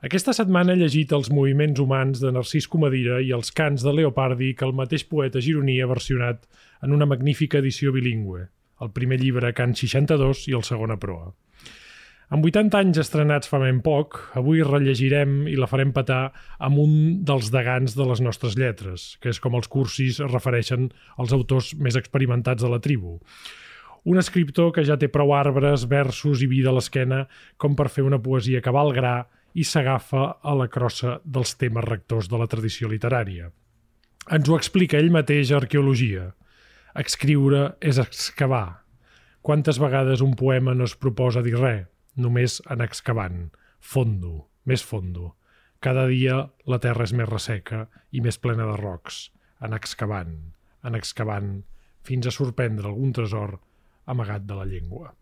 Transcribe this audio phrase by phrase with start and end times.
[0.00, 4.54] Aquesta setmana he llegit els moviments humans de Narcís Comadira i els cants de Leopardi
[4.56, 6.46] que el mateix poeta gironí ha versionat
[6.80, 8.46] en una magnífica edició bilingüe,
[8.80, 11.34] el primer llibre Cant 62 i el segon a proa.
[12.32, 16.94] Amb 80 anys estrenats fa ben poc, avui rellegirem i la farem petar amb un
[17.28, 20.86] dels degans de les nostres lletres, que és com els cursis es refereixen
[21.18, 23.18] als autors més experimentats de la tribu.
[24.08, 27.26] Un escriptor que ja té prou arbres, versos i vida a l'esquena
[27.60, 31.86] com per fer una poesia que val gra i s'agafa a la crossa dels temes
[31.86, 33.50] rectors de la tradició literària.
[34.30, 36.30] Ens ho explica ell mateix a Arqueologia.
[37.00, 38.82] Escriure és excavar.
[39.42, 43.48] Quantes vegades un poema no es proposa dir res, només en excavant.
[43.80, 45.34] Fondo, més fondo.
[45.80, 49.30] Cada dia la terra és més resseca i més plena de rocs.
[49.64, 50.34] En excavant,
[50.84, 51.62] en excavant,
[52.04, 53.56] fins a sorprendre algun tresor
[54.10, 55.14] amagat de la llengua.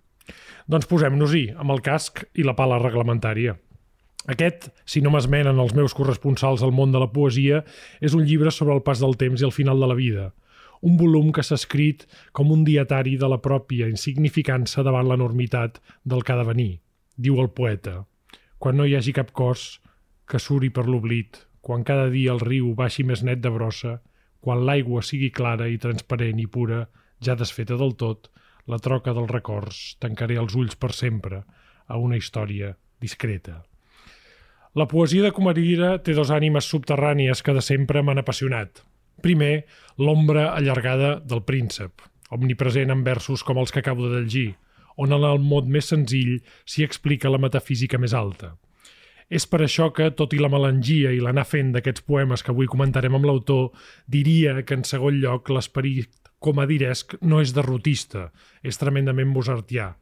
[0.69, 3.57] Doncs posem-nos-hi, amb el casc i la pala reglamentària.
[4.27, 7.63] Aquest, si no m'esmenen els meus corresponsals al món de la poesia,
[8.01, 10.33] és un llibre sobre el pas del temps i el final de la vida.
[10.83, 16.23] Un volum que s'ha escrit com un dietari de la pròpia insignificança davant l'enormitat del
[16.23, 16.73] que ha de venir.
[17.17, 18.05] Diu el poeta,
[18.59, 19.81] quan no hi hagi cap cos
[20.29, 23.99] que suri per l'oblit, quan cada dia el riu baixi més net de brossa,
[24.41, 26.85] quan l'aigua sigui clara i transparent i pura,
[27.25, 28.31] ja desfeta del tot,
[28.69, 31.43] la troca dels records tancaré els ulls per sempre
[31.89, 33.63] a una història discreta.
[34.77, 38.83] La poesia de Comarira té dos ànimes subterrànies que de sempre m'han apassionat.
[39.25, 39.65] Primer,
[39.97, 44.51] l'ombra allargada del príncep, omnipresent en versos com els que acabo de llegir,
[45.01, 46.37] on en el mot més senzill
[46.69, 48.57] s'hi explica la metafísica més alta.
[49.29, 52.69] És per això que, tot i la melangia i l'anar fent d'aquests poemes que avui
[52.69, 53.71] comentarem amb l'autor,
[54.07, 56.13] diria que, en segon lloc, l'esperit
[56.45, 58.29] comadiresc no és derrotista,
[58.63, 59.95] és tremendament mozartià,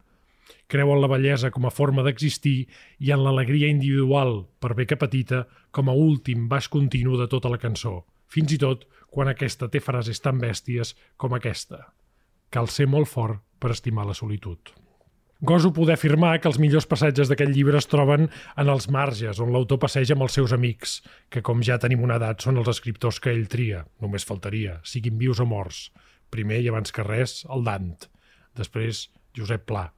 [0.67, 2.67] creu en la bellesa com a forma d'existir
[2.99, 7.53] i en l'alegria individual, per bé que petita, com a últim baix continu de tota
[7.53, 11.87] la cançó, fins i tot quan aquesta té frases tan bèsties com aquesta.
[12.51, 14.75] Cal ser molt fort per estimar la solitud.
[15.41, 19.53] Goso poder afirmar que els millors passatges d'aquest llibre es troben en els marges, on
[19.53, 23.21] l'autor passeja amb els seus amics, que com ja tenim una edat són els escriptors
[23.21, 25.91] que ell tria, només faltaria, siguin vius o morts.
[26.33, 28.09] Primer i abans que res, el Dant.
[28.57, 29.91] Després, Josep Pla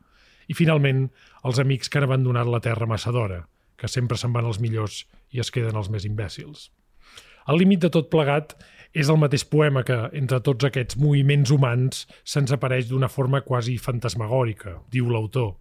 [0.48, 1.06] i, finalment,
[1.44, 3.44] els amics que han abandonat la terra massa d'hora,
[3.78, 6.70] que sempre se'n van els millors i es queden els més imbècils.
[7.48, 8.56] El límit de tot plegat
[8.92, 13.76] és el mateix poema que, entre tots aquests moviments humans, se'ns apareix d'una forma quasi
[13.80, 15.54] fantasmagòrica, diu l'autor.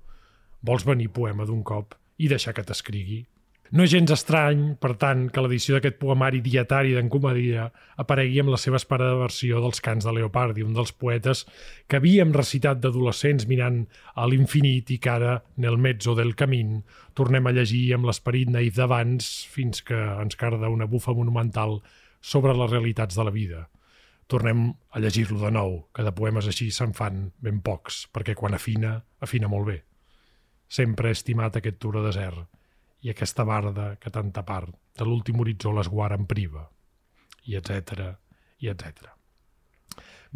[0.63, 3.25] Vols venir poema d'un cop i deixar que t'escrigui?
[3.75, 7.65] No és gens estrany, per tant, que l'edició d'aquest poemari dietari d'en Comadia
[7.99, 11.43] aparegui amb la seva esperada versió dels cants de Leopardi, un dels poetes
[11.91, 13.81] que havíem recitat d'adolescents mirant
[14.15, 16.81] a l'infinit i que ara, nel mezzo del camín,
[17.13, 21.81] tornem a llegir amb l'esperit naïf d'abans fins que ens carda una bufa monumental
[22.21, 23.67] sobre les realitats de la vida.
[24.31, 28.55] Tornem a llegir-lo de nou, que de poemes així se'n fan ben pocs, perquè quan
[28.55, 29.81] afina, afina molt bé.
[30.67, 32.47] Sempre he estimat aquest tour de desert,
[33.07, 36.65] i aquesta barda que tanta part de l'últim horitzó l'esguara en priva,
[37.47, 38.17] i etc
[38.59, 39.13] i etc.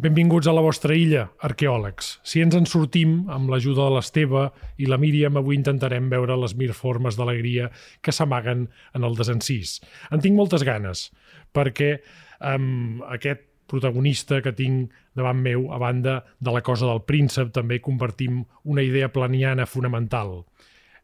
[0.02, 2.14] Benvinguts a la vostra illa, arqueòlegs.
[2.24, 4.46] Si ens en sortim, amb l'ajuda de l'Esteve
[4.80, 7.68] i la Míriam, avui intentarem veure les mil formes d'alegria
[8.00, 8.64] que s'amaguen
[8.96, 9.76] en el desencís.
[10.08, 11.10] En tinc moltes ganes,
[11.52, 11.98] perquè
[12.40, 17.82] amb aquest protagonista que tinc davant meu, a banda de la cosa del príncep, també
[17.84, 20.38] compartim una idea planiana fonamental–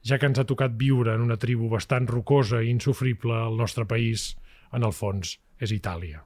[0.04, 3.86] ja que ens ha tocat viure en una tribu bastant rocosa i insufrible al nostre
[3.86, 4.34] país,
[4.72, 6.22] en el fons, és Itàlia.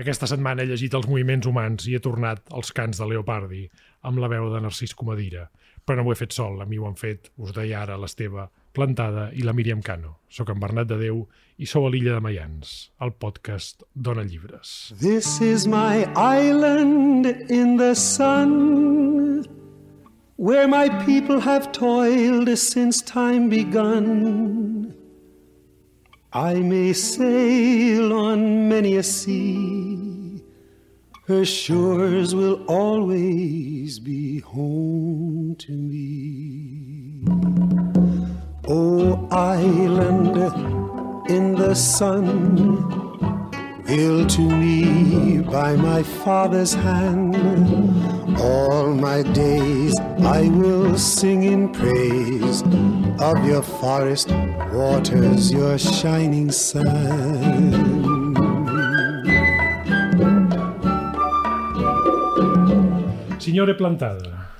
[0.00, 3.66] Aquesta setmana he llegit els moviments humans i he tornat als cants de Leopardi,
[4.08, 5.50] amb la veu de Narcís Comadira.
[5.84, 8.48] Però no ho he fet sol, a mi ho han fet, us deia ara, l'Esteve
[8.72, 10.20] Plantada i la Míriam Cano.
[10.30, 11.24] Soc en Bernat de Déu
[11.58, 14.94] i sou a l'illa de Mayans, el podcast Dona Llibres.
[15.00, 19.19] This is my island in the sun
[20.40, 24.94] where my people have toiled since time begun.
[26.32, 30.42] I may sail on many a sea,
[31.26, 37.22] her shores will always be home to me.
[38.66, 40.38] Oh, island
[41.28, 43.09] in the sun
[43.90, 47.34] Ill to me by my father's hand.
[48.38, 52.62] All my days I will sing in praise
[53.18, 54.30] of your forest
[54.72, 57.74] waters, your shining sun.
[63.40, 64.50] Signore Plantada,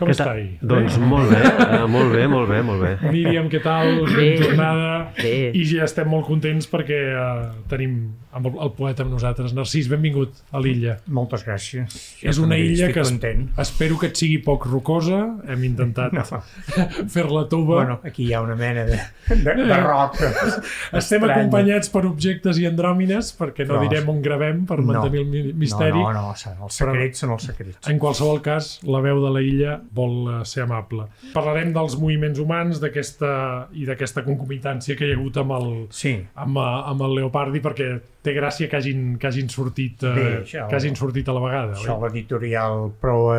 [0.00, 0.46] Com Què està ahí?
[0.64, 2.92] Doncs molt bé, eh, molt bé, molt bé, molt bé.
[3.12, 3.98] Míriam, què tal?
[4.06, 4.14] Bé.
[4.16, 4.92] Ben tornada.
[5.18, 5.50] Bé.
[5.52, 7.98] I ja estem molt contents perquè uh, tenim
[8.32, 9.52] amb el, el poeta amb nosaltres.
[9.56, 10.98] Narcís, benvingut a l'illa.
[11.10, 11.96] Moltes gràcies.
[12.22, 13.48] És una illa que es- content.
[13.58, 15.22] Espero que et sigui poc rocosa.
[15.48, 16.22] Hem intentat No.
[17.14, 17.76] fer-la tova.
[17.80, 18.98] Bueno, aquí hi ha una mena de,
[19.28, 20.16] de, de roc.
[20.20, 21.30] Estem estrany.
[21.30, 24.92] acompanyats per objectes i andròmines, perquè no Però- direm on gravem per No.
[24.92, 25.98] mantenir el mi- misteri.
[25.98, 27.88] No, no, no, els secrets són els secrets.
[27.90, 31.06] En qualsevol cas, la veu de la illa vol eh, ser amable.
[31.34, 36.14] Parlarem dels moviments humans d'aquesta i d'aquesta concomitància que hi ha hagut amb el, Sí,
[36.34, 37.90] amb, eh, amb el Leopardi perquè
[38.22, 41.40] té gràcia que hagin, que hagin, sortit, eh, Bé, això- que hagin sortit a la
[41.46, 41.72] vegada.
[41.78, 43.38] això l'editorial Proa,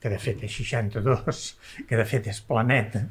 [0.00, 1.42] que de fet és 62,
[1.88, 3.04] que de fet és Planeta,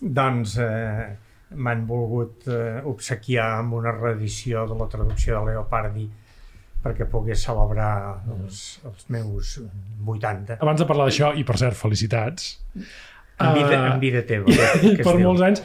[0.00, 1.06] doncs eh,
[1.54, 6.08] m'han volgut eh, obsequiar amb una reedició de la traducció de Leopardi
[6.84, 9.54] perquè pogués celebrar els, els meus
[10.04, 10.58] 80.
[10.60, 12.58] Abans de parlar d'això, i per cert, felicitats,
[13.40, 14.46] En vida, Eh, en vida teva.
[14.46, 15.62] Que, per molts anys,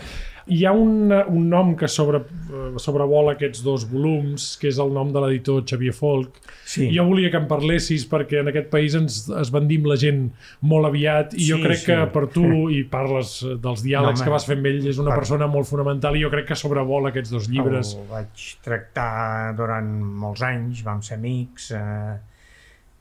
[0.49, 2.19] hi ha un, un nom que sobre,
[2.49, 6.39] eh, sobrevola aquests dos volums, que és el nom de l'editor Xavier Folk.
[6.69, 6.87] Sí.
[6.95, 10.27] Jo volia que en parlessis perquè en aquest país ens es vendim la gent
[10.61, 11.85] molt aviat i jo Sí, crec sí.
[11.91, 15.11] que per tu, i parles dels diàlegs No, que vas fer amb ell, és una
[15.13, 17.95] Per- persona molt fonamental i jo crec que sobrevola aquests dos llibres.
[17.97, 19.89] El vaig tractar durant
[20.25, 22.17] molts anys, vam ser amics, eh,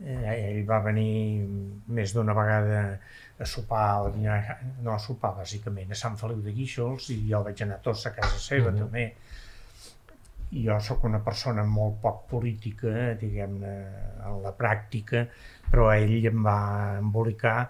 [0.05, 1.45] eh, ell va venir
[1.89, 2.83] més d'una vegada
[3.39, 4.39] a sopar, a dinar,
[4.83, 8.15] no a sopar bàsicament, a Sant Feliu de Guíxols i jo vaig anar tots a
[8.17, 8.79] casa seva Mhm.
[8.79, 9.13] també.
[10.51, 12.89] I jo sóc una persona molt poc política,
[13.21, 13.73] diguem-ne,
[14.25, 15.27] en la pràctica,
[15.71, 17.69] però ell em va embolicar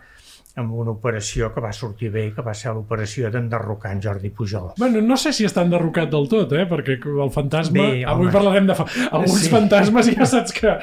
[0.59, 4.73] amb una operació que va sortir bé, que va ser l'operació d'enderrocar en Jordi Pujol.
[4.79, 6.65] Bueno, no sé si està enderrocat del tot, eh?
[6.71, 7.79] perquè el fantasma...
[7.83, 8.33] Bé, avui home.
[8.33, 8.75] parlarem de...
[8.75, 8.87] Fa...
[9.11, 9.51] Alguns Sí.
[9.51, 10.79] fantasmes ja saps que,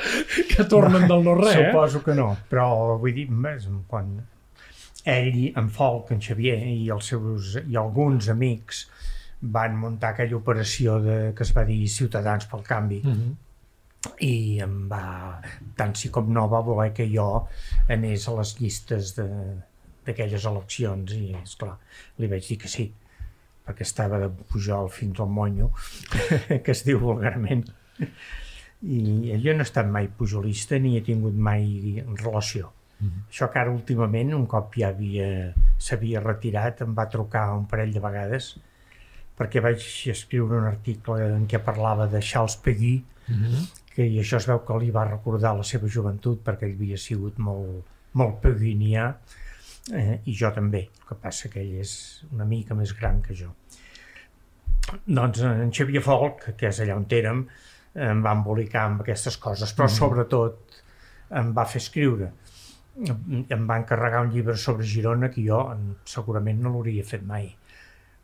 [0.53, 1.71] que tornen del no-res, eh?
[1.71, 3.27] Suposo que no, però vull dir,
[3.88, 4.13] quan
[5.05, 8.85] ell, en Folk, en Xavier i els seus i alguns amics
[9.55, 13.01] van muntar aquella operació de, que es va dir Ciutadans pel Canvi.
[13.03, 13.41] Mm -hmm.
[14.19, 15.41] i em va,
[15.75, 17.47] tant sí com no va voler que jo
[17.89, 21.77] anés a les llistes d'aquelles eleccions i, és clar
[22.17, 22.93] li vaig dir que sí
[23.65, 25.71] perquè estava de Pujol fins al monyo
[26.63, 27.65] que es diu vulgarment.
[28.81, 32.75] I jo no he estat mai pujolista ni he tingut mai relació
[33.30, 37.94] això que ara últimament, un cop ja havia s'havia retirat, em va trucar un parell
[37.94, 38.56] de vegades
[39.36, 43.68] perquè vaig escriure un article en què parlava de Charles Peguy, Mm -hmm.
[43.95, 46.97] que i això es veu que li va recordar la seva joventut perquè ell havia
[46.97, 49.15] sigut molt, molt peguinià
[49.94, 53.33] eh, i jo també, el que passa que ell és una mica més gran que
[53.33, 53.56] jo.
[55.06, 57.48] Doncs en Xavier Folk, que és allà on érem,
[57.95, 60.81] em va embolicar amb aquestes coses, però sobretot
[61.31, 62.31] em va fer escriure.
[62.95, 65.59] Em va encarregar un llibre sobre Girona que jo
[66.07, 67.50] segurament no l'hauria fet mai.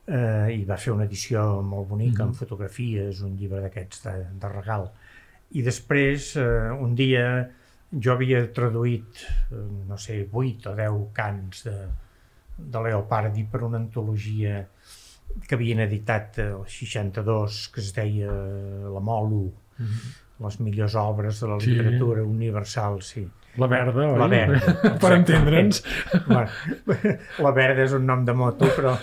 [0.08, 4.52] Eh, I va fer una edició molt bonica, amb fotografies, un llibre d'aquests de, de
[4.54, 4.88] regal.
[5.52, 7.26] I després, eh, un dia,
[7.92, 11.76] jo havia traduït, eh, no sé, 8 o 10 cants de,
[12.58, 14.64] de Leopardi per una antologia
[15.48, 19.46] que havien editat el 62, que es deia La Molo,
[20.42, 21.72] les millors obres de la Sí.
[21.76, 23.28] literatura universal, sí.
[23.60, 24.20] La verda, oi?
[24.20, 24.92] La verda.
[25.02, 25.82] per entendre'ns.
[26.28, 26.50] Bueno,
[27.44, 28.98] la verda és un nom de moto, però a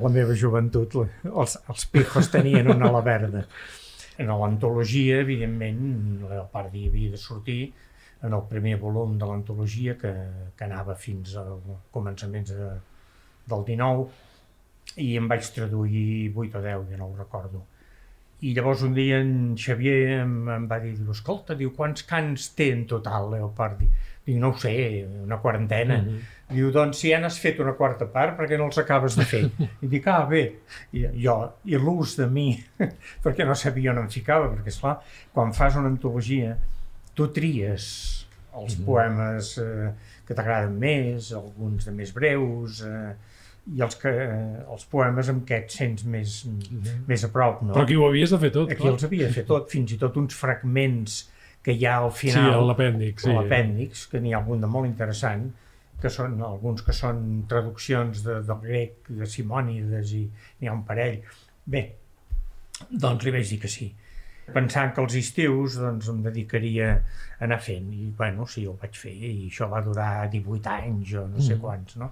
[0.02, 3.40] la meva joventut els, els pijos tenien una la verda.
[4.20, 5.80] En l'antologia, evidentment,
[6.28, 7.62] Leopardi havia de sortir
[8.22, 10.12] en el primer volum de l'antologia que,
[10.56, 11.60] que anava fins al
[11.94, 12.70] començaments de,
[13.48, 14.08] del 19
[15.00, 17.62] i em vaig traduir 8 o 10, ja no ho recordo.
[18.40, 22.50] I llavors un dia en Xavier em, em va dir, diu, escolta, diu, quants cants
[22.56, 23.88] té en total Leopardi?
[24.24, 24.72] Dic, no ho sé,
[25.24, 25.98] una quarantena.
[25.98, 26.54] Mm -hmm.
[26.54, 29.44] Diu, doncs si ja n'has fet una quarta part, perquè no els acabes de fer?
[29.84, 30.42] I dic, ah, bé.
[30.92, 32.58] I jo, i l'ús de mi,
[33.24, 34.98] perquè no sabia on em ficava, perquè, esclar,
[35.32, 36.56] quan fas una antologia,
[37.14, 38.84] tu tries els mm -hmm.
[38.84, 39.92] poemes eh,
[40.26, 43.14] que t'agraden més, alguns de més breus, eh,
[43.76, 46.38] i els, que, eh, els poemes amb què et sents més,
[47.06, 47.74] més a prop, no?
[47.74, 48.92] Però aquí ho havies de fer tot, Aquí clar.
[48.94, 51.28] els havia fet tot, fins i tot uns fragments
[51.62, 53.32] que hi ha al Sí, final, l'apèndix, sí.
[53.36, 55.50] l'apèndix, que n'hi ha algun de molt interessant,
[56.00, 60.22] que són alguns que són traduccions de, del grec, de Simònides, i
[60.60, 61.20] n'hi ha un parell.
[61.66, 61.82] Bé,
[62.90, 63.90] doncs li vaig dir que sí.
[64.50, 68.96] Pensant que els estius doncs, em dedicaria a anar fent, i bueno, sí, ho vaig
[68.98, 71.60] fer, i això va durar 18 anys o no sé Mm.
[71.60, 72.08] quants, no?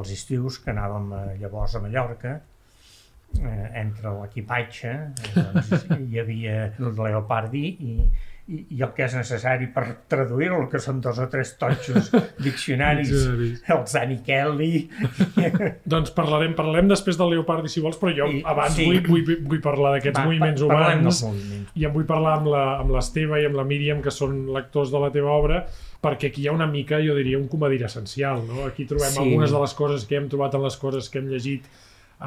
[0.00, 2.34] Els estius, que anàvem eh, llavors a Mallorca,
[3.38, 6.56] eh, entre l'equipatge, eh, doncs, hi havia
[6.88, 7.96] el Leopardi i,
[8.46, 12.10] i, i el que és necessari per traduir-lo, que són dos o tres totxos
[12.44, 13.12] diccionaris,
[13.72, 14.88] el Zani Kelly...
[15.94, 18.84] Doncs parlarem, parlarem després del Leopardi, si vols, però jo I- abans sí.
[18.88, 21.72] vull, vull, vull parlar d'aquests moviments pa- humans dels moviments.
[21.80, 24.92] i en vull parlar amb la- amb l'Esteve i amb la Míriam, que són lectors
[24.92, 25.62] de la teva obra,
[26.04, 28.42] perquè aquí hi ha una mica, jo diria, un comedir essencial.
[28.48, 28.66] No?
[28.68, 29.18] Aquí trobem Sí.
[29.24, 31.64] algunes de les coses que hem trobat en les coses que hem llegit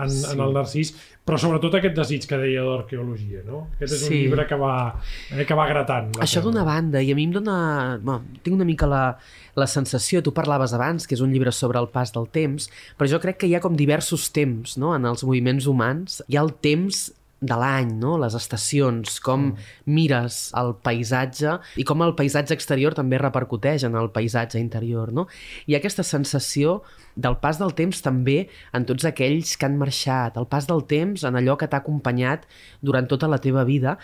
[0.03, 0.25] en, sí.
[0.31, 0.93] en el Narcís,
[1.27, 3.65] però sobretot aquest desig que deia d'arqueologia, no?
[3.75, 4.21] Aquest és un Sí.
[4.23, 4.95] llibre que va,
[5.31, 6.11] eh, que va gratant.
[6.23, 7.99] Això d'una banda, i a mi em dona...
[8.01, 9.17] Bueno, tinc una mica la,
[9.55, 13.09] la sensació, tu parlaves abans, que és un llibre sobre el pas del temps, però
[13.09, 14.95] jo crec que hi ha com diversos temps no?
[14.95, 16.21] en els moviments humans.
[16.27, 18.15] Hi ha el temps de l'any, no?
[18.17, 19.51] les estacions, com
[19.85, 25.13] mires el paisatge i com el paisatge exterior també repercuteix en el paisatge interior.
[25.13, 25.27] No?
[25.67, 26.81] Ha aquesta sensació
[27.15, 31.25] del pas del temps també en tots aquells que han marxat, el pas del temps
[31.27, 32.47] en allò que t'ha acompanyat
[32.81, 33.97] durant tota la teva vida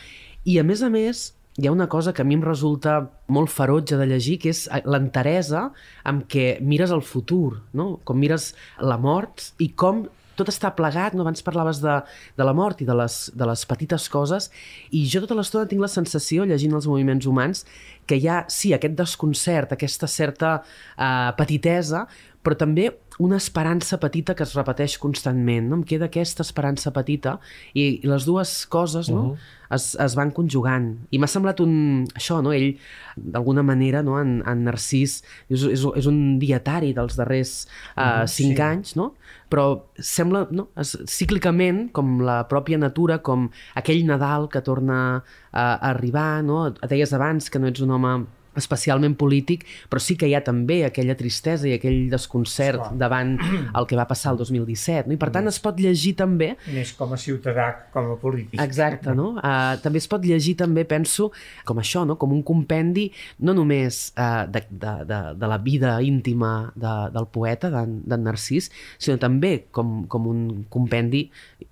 [0.46, 2.96] i a més a més hi ha una cosa que a mi em resulta
[3.30, 5.68] molt ferotge de llegir, que és l'enteresa
[6.10, 8.00] amb què mires el futur, no?
[8.04, 10.08] com mires la mort i com
[10.40, 11.24] tot està plegat, no?
[11.26, 12.00] abans parlaves de,
[12.38, 14.50] de la mort i de les, de les petites coses,
[14.92, 17.66] i jo tota l'estona tinc la sensació, llegint els moviments humans,
[18.10, 22.08] que hi ha, sí, aquest desconcert, aquesta certa uh, petitesa,
[22.44, 25.68] però també una esperança petita que es repeteix constantment.
[25.70, 25.82] No?
[25.82, 27.38] Em queda aquesta esperança petita
[27.74, 29.24] i, i les dues coses no?
[29.34, 29.52] Mhm.
[29.78, 30.90] es, es van conjugant.
[31.12, 31.76] I m'ha semblat un...
[32.18, 32.54] Això, no?
[32.56, 32.74] Ell,
[33.18, 34.18] d'alguna manera, no?
[34.22, 37.56] en, en Narcís, és, és, és un dietari dels darrers
[37.96, 38.64] uh, cinc sí.
[38.66, 39.14] anys, no?
[39.54, 40.72] però sembla no?
[40.82, 45.22] Es, cíclicament, com la pròpia natura, com aquell Nadal que torna a,
[45.62, 46.64] a arribar, no?
[46.90, 48.16] deies abans que no ets un home
[48.60, 52.98] especialment polític, però sí que hi ha també aquella tristesa i aquell desconcert Esclar.
[53.02, 53.36] davant
[53.80, 55.08] el que va passar el 2017.
[55.10, 55.14] No?
[55.18, 58.60] I per tant es pot llegir també Més com a ciutadà com a polític.
[58.62, 59.34] Exacte, no?
[59.38, 61.32] Uh, també es pot llegir, també, penso,
[61.66, 62.16] com això, no?
[62.22, 67.28] com un compendi no només uh, de, de, de, de la vida íntima de, del
[67.34, 71.26] poeta, d'en Narcís, sinó també com, com un compendi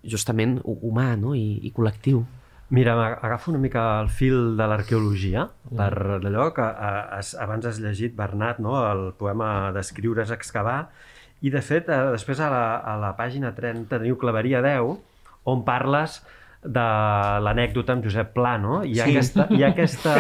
[0.04, 1.36] justament hu- humà no?
[1.38, 2.24] I, i col·lectiu.
[2.72, 5.42] Mira, agafo una mica el fil de l'arqueologia
[5.76, 8.78] per allò que has, abans has llegit, Bernat, no?
[8.88, 10.86] el poema d'escriure és excavar,
[11.42, 14.94] i de fet, eh, després a la, a la pàgina 30 teniu Claveria 10,
[15.52, 16.22] on parles
[16.62, 16.88] de
[17.42, 18.84] l'anècdota amb Josep Pla, no?
[18.86, 19.18] Hi ha, Sí.
[19.18, 20.16] aquesta, hi ha aquesta,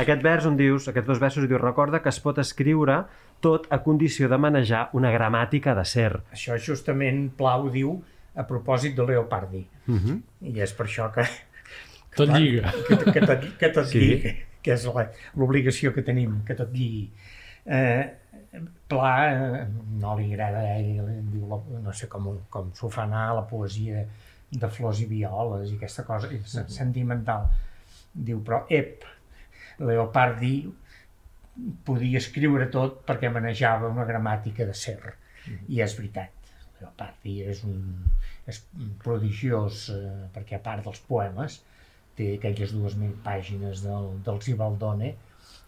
[0.00, 3.02] aquest vers on dius, aquests dos versos, dius, recorda que es pot escriure
[3.44, 6.12] tot a condició de manejar una gramàtica de ser.
[6.32, 7.98] Això justament Plau diu
[8.34, 9.66] a propòsit de Leopardi.
[9.88, 10.20] Uh -huh.
[10.40, 11.26] I és per això que,
[12.16, 12.72] Tot lliga.
[12.88, 13.98] que, que tot, que tot Sí.
[14.00, 17.08] lligui, que és la- l'obligació que tenim, que tot lligui.
[17.66, 18.12] Eh,
[18.86, 19.64] Pla eh,
[19.98, 21.00] no li agrada a ell,
[21.32, 24.04] diu, la, no sé com, com s'ho fa anar a la poesia
[24.54, 27.48] de flors i violes i aquesta cosa i se- sentimental.
[28.14, 29.02] Diu, però, ep,
[29.82, 30.54] Leopardi
[31.86, 34.98] podia escriure tot perquè manejava una gramàtica de ser.
[35.68, 36.30] I és veritat.
[36.80, 37.80] Leopardi és un
[38.46, 38.58] és
[39.02, 41.58] prodigiós eh, perquè a part dels poemes
[42.18, 45.14] té aquelles dues mil pàgines del, del Zibaldone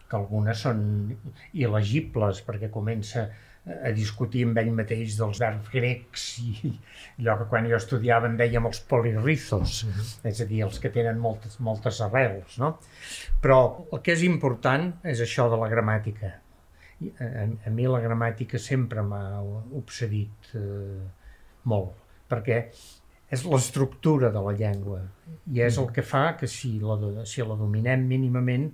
[0.06, 0.80] que algunes són
[1.54, 3.26] il·legibles perquè comença
[3.66, 6.70] a discutir amb ell mateix dels verbs grecs i
[7.18, 9.80] allò que quan jo estudiava en dèiem els polirrizos,
[10.22, 12.76] és a dir, els que tenen moltes, moltes arrels, no?
[13.42, 13.58] Però
[13.90, 16.30] el que és important és això de la gramàtica.
[17.18, 17.26] A,
[17.66, 19.42] a mi la gramàtica sempre m'ha
[19.80, 21.02] obsedit eh,
[21.66, 21.98] molt,
[22.30, 22.62] perquè
[23.30, 25.00] és l'estructura de la llengua.
[25.50, 28.68] I és el que fa que si la, si la dominem mínimament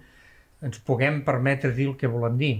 [0.63, 2.55] ens puguem permetre dir el que volem dir.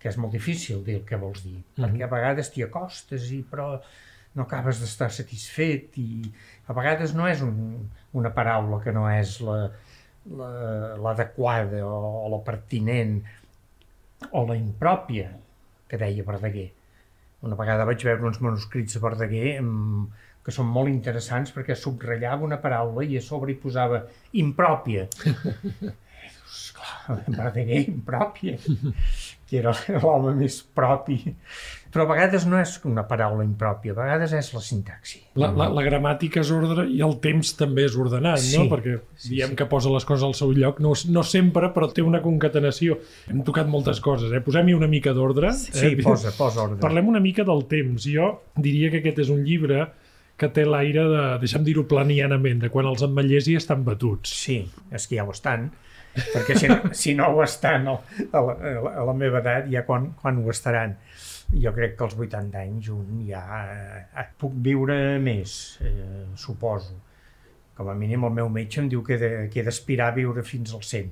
[0.00, 3.42] Que és molt difícil dir el que vols dir, perquè a vegades t'hi acostes i
[3.50, 3.74] però
[4.38, 6.22] no acabes d'estar satisfet i
[6.70, 7.56] a vegades no és un,
[8.16, 9.70] una paraula que no és la-
[10.30, 13.18] la- l'adequada o, o la pertinent
[14.30, 15.32] o la impròpia
[15.90, 16.68] que deia Verdaguer.
[17.42, 20.12] Una vegada vaig veure uns manuscrits de Verdaguer amb,
[20.44, 24.04] que són molt interessants perquè subratllava una paraula i a sobre hi posava
[24.40, 25.06] impròpia.
[26.50, 28.56] Dius, clar, Verdaguer, impròpia,
[29.50, 31.18] que era l'home més propi.
[31.90, 35.20] Però a vegades no és una paraula impròpia, a vegades és la sintaxi.
[35.42, 38.58] La, la, la gramàtica és ordre i el temps també és ordenat, Sí.
[38.58, 38.68] no?
[38.70, 42.22] Perquè diem que posa les coses al seu lloc, no, no sempre, però té una
[42.22, 43.00] concatenació.
[43.30, 44.42] Hem tocat moltes coses, eh?
[44.46, 45.50] Posem-hi una mica d'ordre.
[45.58, 45.96] Sí, eh?
[46.02, 46.78] posa, posa ordre.
[46.82, 48.06] Parlem una mica del temps.
[48.06, 49.88] Jo diria que aquest és un llibre
[50.40, 54.32] que té l'aire de, deixa'm dir-ho planianament, de quan els ametllers hi estan batuts.
[54.46, 55.68] Sí, és que ja ho estan,
[56.16, 56.70] perquè si,
[57.02, 57.98] si no ho estan a
[58.32, 58.56] la,
[58.90, 60.96] a la, meva edat, ja quan, quan ho estaran.
[61.50, 67.00] Jo crec que als 80 anys un ja eh, puc viure més, eh, suposo,
[67.80, 70.82] Com a mínim el meu metge em diu que he d'aspirar a viure fins al
[70.84, 71.06] 100.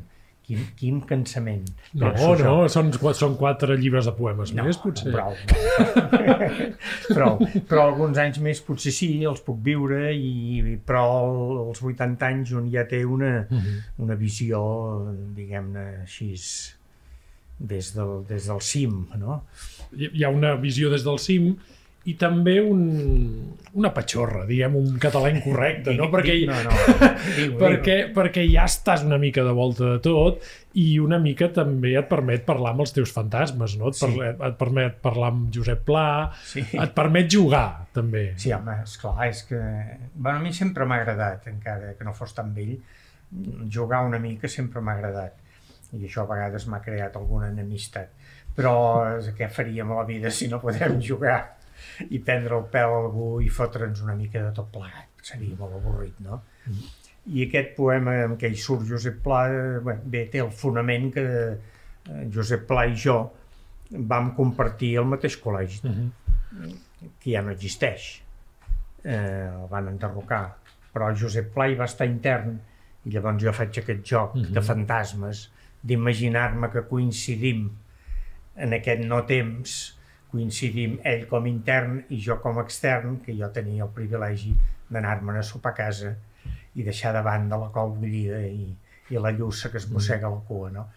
[0.48, 1.66] Quin, quin cansament.
[2.00, 2.30] No, jo.
[2.40, 5.12] no, són, són quatre llibres de poemes No, més, potser.
[5.12, 5.34] prou.
[7.12, 7.36] prou.
[7.68, 11.02] Però alguns anys més potser sí, els puc viure, i, però
[11.68, 13.76] als 80 anys un ja té una, Mhm.
[14.06, 14.62] una visió,
[15.36, 16.32] diguem-ne, així,
[17.58, 19.42] des del, des del cim, no?
[19.98, 21.56] Hi ha una visió des del cim
[22.08, 22.82] i també un,
[23.76, 26.06] una patxorra, diguem, un català incorrecte, no?
[26.14, 26.76] Perquè, No, no,
[27.60, 30.44] perquè, perquè ja estàs una mica de volta de tot
[30.80, 33.90] i una mica també et permet parlar amb els teus fantasmes, no?
[33.92, 34.06] Et, Sí.
[34.06, 36.06] permet, et permet parlar amb Josep Pla,
[36.52, 36.64] Sí.
[36.72, 38.32] et permet jugar, també.
[38.38, 39.58] Sí, home, esclar, és que...
[40.14, 42.78] Bueno, a mi sempre m'ha agradat, encara que no fos tan vell,
[43.70, 45.34] jugar una mica sempre m'ha agradat.
[45.92, 48.10] I això a vegades m'ha creat alguna enemistat.
[48.56, 48.72] Però
[49.36, 51.57] què faríem a la vida si no podem jugar
[52.10, 55.08] i prendre el pèl a algú i fotre'ns una mica de tot plegat?
[55.22, 56.42] Seria molt avorrit, no?
[57.28, 59.42] I aquest poema en què hi surt Josep Pla,
[59.84, 63.18] bé, bé, té el fonament que eh, Josep Pla i jo
[63.90, 66.72] vam compartir el mateix col·legi Mhm.
[67.20, 68.22] que ja no existeix.
[69.04, 70.56] Eh, el van enderrocar.
[70.92, 72.58] Però Josep Pla hi va estar intern
[73.04, 74.52] i llavors jo faig aquest joc Mhm.
[74.52, 75.50] de fantasmes,
[75.82, 77.70] d'imaginar-me que coincidim
[78.56, 79.97] en aquest no temps,
[80.32, 84.54] coincidim ell com intern i jo com extern, que jo tenia el privilegi
[84.88, 86.14] d'anar-me'n a sopar a casa
[86.74, 88.68] i deixar de banda la col bullida i,
[89.10, 90.88] i la lluça que es mossega la cua, no?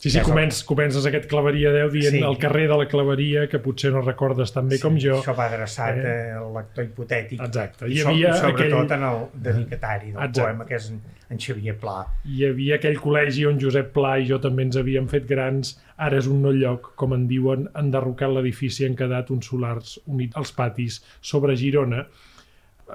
[0.00, 2.22] Sí, sí, Ja comences, comences aquest claveria 10 dient Sí.
[2.24, 5.18] el carrer de la claveria, que potser no recordes tan bé com jo.
[5.20, 6.04] Això va adreçat Eh?
[6.04, 6.30] eh?
[6.38, 7.40] al lector hipotètic.
[7.44, 7.86] Exacte.
[7.88, 10.40] I Hi so- havia sobretot aquell- en el dedicatari del Exacte.
[10.40, 12.06] poema, que és en, en Xavier Pla.
[12.24, 15.78] Hi havia aquell col·legi on Josep Pla i jo també ens havíem fet grans.
[15.98, 20.34] Ara és un no lloc, com en diuen, enderrocat l'edifici han quedat uns solars units
[20.36, 22.06] als patis sobre Girona.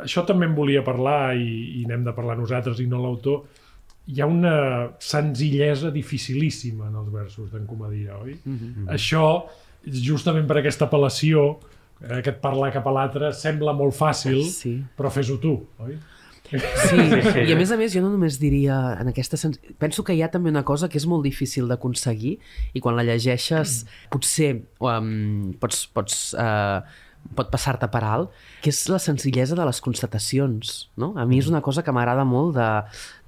[0.03, 3.43] Això també en volia parlar i, i n'hem de parlar nosaltres i no l'autor.
[4.07, 4.55] Hi ha una
[5.01, 8.35] senzillesa dificilíssima en els versos d'en Comadia, oi?
[8.45, 8.89] Mm -hmm.
[8.93, 9.45] Això,
[9.85, 11.57] justament per aquesta apel·lació,
[12.01, 14.83] eh, aquest parlar cap a l'altre, sembla molt fàcil, Sí.
[14.97, 15.97] però fes-ho tu, oi?
[16.89, 16.95] Sí,
[17.49, 19.59] i a més a més jo no només diria en aquesta sens...
[19.79, 22.37] penso que hi ha també una cosa que és molt difícil d'aconseguir
[22.73, 26.81] i quan la llegeixes potser um, pots, pots uh,
[27.35, 28.29] pot passar-te per alt,
[28.61, 31.13] que és la senzillesa de les constatacions, no?
[31.17, 32.67] A mi és una cosa que m'agrada molt de,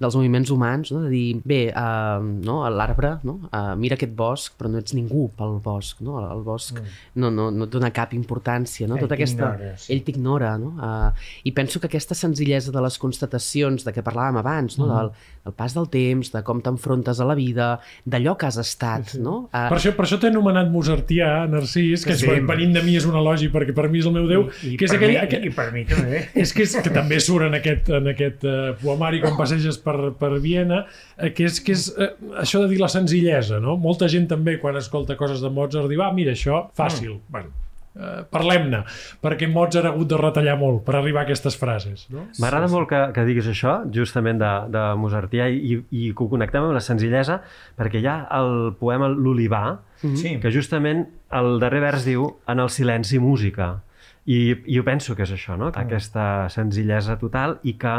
[0.00, 1.02] dels moviments humans, no?
[1.02, 2.60] de dir, bé, uh, no?
[2.70, 3.40] l'arbre, no?
[3.50, 6.18] uh, mira aquest bosc, però no ets ningú pel bosc, no?
[6.22, 6.78] El bosc
[7.18, 8.96] no, no, no et dona cap importància, no?
[8.96, 9.50] Ell Tota aquesta...
[9.76, 9.92] sí.
[9.96, 10.74] Ell t'ignora, no?
[10.78, 14.88] Uh, I penso que aquesta senzillesa de les constatacions de què parlàvem abans, no?
[14.92, 15.10] del,
[15.44, 17.68] del pas del temps, de com t'enfrontes a la vida,
[18.06, 19.48] d'allò que has estat, no?
[19.50, 22.26] Uh, Per això, per això t'he anomenat Mozartià, Narcís, que Sí.
[22.26, 22.40] sí.
[22.46, 24.88] venint de mi és un elogi perquè per mi és el meu déu, I, que
[24.88, 26.24] és aquell, mi, aquell, I per mi també.
[26.44, 29.96] és que, és, que també surt en aquest, en aquest uh, poemari quan passeges per,
[30.18, 30.84] per Viena,
[31.16, 32.10] eh, que és, que és uh,
[32.42, 33.78] això de dir la senzillesa, no?
[33.80, 37.18] Molta gent també quan escolta coses de Mozart diu, ah, mira, això, fàcil.
[37.18, 37.32] Mm.
[37.34, 38.82] Bueno, uh, parlem-ne,
[39.24, 42.26] perquè Mozart ha hagut de retallar molt per arribar a aquestes frases, no?
[42.42, 46.68] M'agrada molt que, que diguis això, justament de, de Mozartià, i, i que ho connectem
[46.68, 47.40] amb la senzillesa,
[47.78, 50.36] perquè hi ha el poema L'Olivar, Sí.
[50.38, 53.80] que justament el darrer vers diu en el silenci música.
[54.28, 55.72] I, i jo penso que és això, no?
[55.74, 57.94] aquesta senzillesa total i que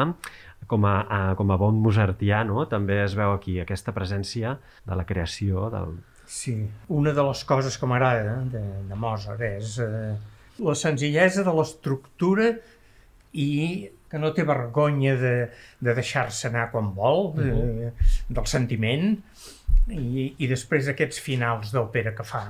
[0.69, 2.67] com a, a, com a bon mozartià no?
[2.69, 5.97] també es veu aquí aquesta presència de la creació del...
[6.29, 6.53] Sí,
[6.93, 10.13] una de les coses que m'agrada de, de Mozart és eh,
[10.61, 12.51] la senzillesa de l'estructura
[13.33, 13.47] i
[14.09, 15.33] que no té vergonya de,
[15.81, 17.91] de deixar-se anar quan vol, de,
[18.29, 19.11] del sentiment,
[19.89, 22.43] i, i després aquests finals d'òpera que fa,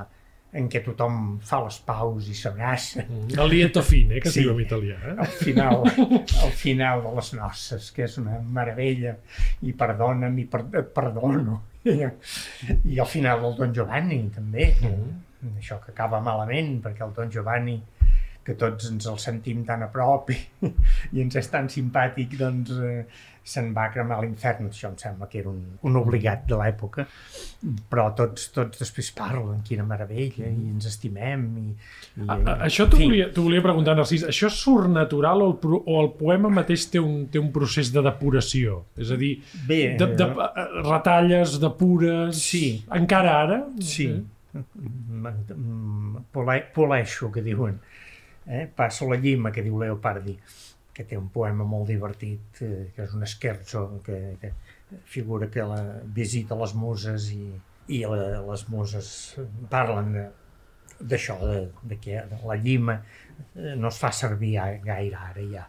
[0.56, 3.04] en què tothom fa les paus i s'abraça.
[3.36, 4.44] El lieto fine, eh, que Sí.
[4.48, 4.96] en italià.
[5.12, 5.16] Eh?
[5.24, 5.84] al final,
[6.48, 9.16] al final de les noces, que és una meravella,
[9.68, 10.64] i perdona'm i per,
[10.96, 11.62] perdono.
[11.86, 14.74] I, al final del Don Giovanni, també.
[15.56, 17.78] Això que acaba malament, perquè el Don Giovanni,
[18.44, 20.38] que tots ens el sentim tan a prop i,
[21.16, 23.04] i ens és tan simpàtic, doncs eh,
[23.50, 24.70] se'n va cremar a l'infern.
[24.70, 27.06] Això em sembla que era un, un obligat de l'època,
[27.92, 31.46] però tots, tots després parlen, quina meravella, i ens estimem.
[31.64, 31.68] I,
[32.22, 34.26] i, A, a, això t'ho volia, volia preguntar, Narcís.
[34.30, 38.06] Això surt natural o el, o el poema mateix té un, té un procés de
[38.06, 38.84] depuració?
[39.00, 39.36] És a dir,
[39.68, 42.44] Bé, de, de, eh, retalles, depures...
[42.50, 42.66] Sí.
[42.96, 43.64] Encara ara?
[43.84, 44.12] Sí,
[44.54, 47.80] Mm, pole, poleixo, que diuen.
[48.48, 48.68] Eh?
[48.76, 50.34] Passo la llima, que diu Leopardi,
[50.94, 54.52] que té un poema molt divertit, eh, que és un scherzo, que, que
[55.06, 57.46] figura que la, visita les muses i,
[57.96, 59.12] i la, les muses
[59.72, 60.28] parlen de-
[61.00, 62.98] d'això, de, de que la llima
[63.56, 65.68] eh, no es fa servir gaire ara ja.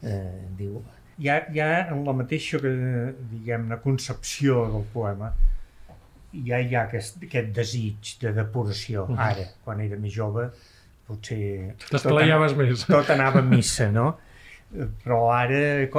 [0.00, 0.78] Eh, diu,
[1.20, 5.34] hi ha, hi ha en la mateixa, eh, diguem-ne, concepció del poema,
[6.46, 9.04] ja hi ha aquest, aquest desig de depuració.
[9.18, 10.46] Ara, quan era més jove,
[11.10, 11.74] potser...
[11.90, 12.86] T'esplaiaves més.
[12.88, 14.12] Tot anava a missa, no?
[14.70, 15.90] Però ara, eh,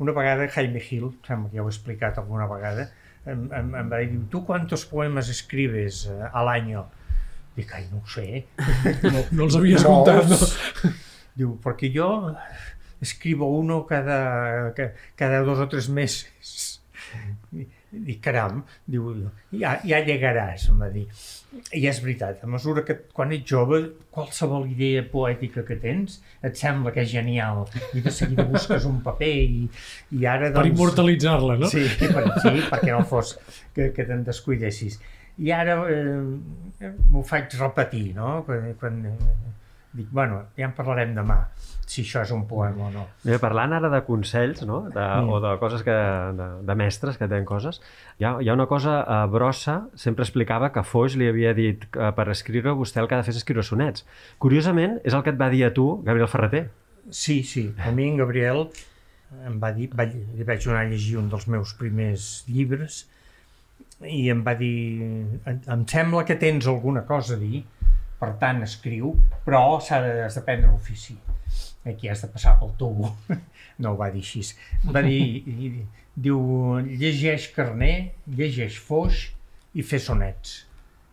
[0.00, 2.86] una vegada Jaime Gil, sembla que ja ho he explicat alguna vegada,
[3.26, 6.86] em, em, em va dir, tu quantos poemes escribes eh, al año?
[7.56, 8.46] Dic, ai, no ho sé.
[9.36, 10.90] No els havies comptat, no?
[11.36, 12.08] Diu, porque yo
[13.04, 16.30] escribo uno cada, ca- cada dos o tres meses.
[17.94, 19.10] I caram, diu,
[19.54, 21.04] ja, ja llegaràs, em va dir.
[21.74, 23.80] I és veritat, a mesura que quan ets jove,
[24.14, 27.62] qualsevol idea poètica que tens et sembla que és genial
[27.94, 29.68] i de seguida busques un paper i,
[30.18, 30.72] i ara Per doncs...
[30.72, 31.70] immortalitzar-la, no?
[31.70, 33.36] Sí, per, sí, perquè no fos
[33.76, 34.98] que, que te'n descuidessis.
[35.44, 38.40] I ara eh, m'ho faig repetir, no?
[38.46, 39.16] Quan, quan eh,
[39.94, 41.38] dic, bueno, ja en parlarem demà,
[41.86, 43.02] si això és un poema o no.
[43.24, 44.82] Bé, parlant ara de consells, no?
[44.88, 45.28] de, Mm.
[45.28, 45.94] o de coses que,
[46.38, 47.80] de, de mestres que tenen coses,
[48.18, 51.84] hi ha, hi ha una cosa, uh, Brossa sempre explicava que Foix li havia dit
[51.90, 54.06] que per escriure vostè el que ha de fer és escriure sonets.
[54.38, 56.70] Curiosament, és el que et va dir a tu, Gabriel Ferreter.
[57.10, 58.68] Sí, sí, a mi en Gabriel
[59.46, 63.02] em va dir, va, li vaig donar a llegir un dels meus primers llibres
[64.06, 67.64] i em va dir, em, em sembla que tens alguna cosa a dir,
[68.20, 71.16] per tant escriu, però s'ha de, has de prendre l'ofici.
[71.84, 73.12] Aquí has de passar pel tubo.
[73.82, 74.38] No ho va dir així.
[74.94, 75.18] Va dir,
[75.50, 75.68] i,
[76.14, 76.38] diu,
[76.86, 79.24] llegeix Carner, llegeix Foix
[79.74, 80.60] i fer sonets.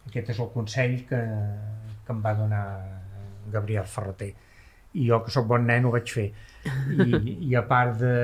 [0.05, 1.21] Aquest és el consell que,
[2.05, 2.61] que em va donar
[3.49, 4.29] Gabriel Ferreter
[4.93, 6.27] i jo que sóc bon nen ho vaig fer
[6.91, 8.15] i, i a part de,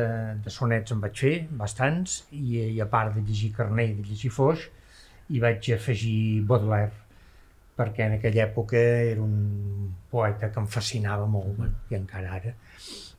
[0.44, 4.08] de sonets en vaig fer bastants i, i a part de llegir Carner i de
[4.10, 4.68] llegir Foix
[5.32, 6.92] hi vaig afegir Baudelaire
[7.78, 12.54] perquè en aquella època era un poeta que em fascinava molt bueno, i encara ara.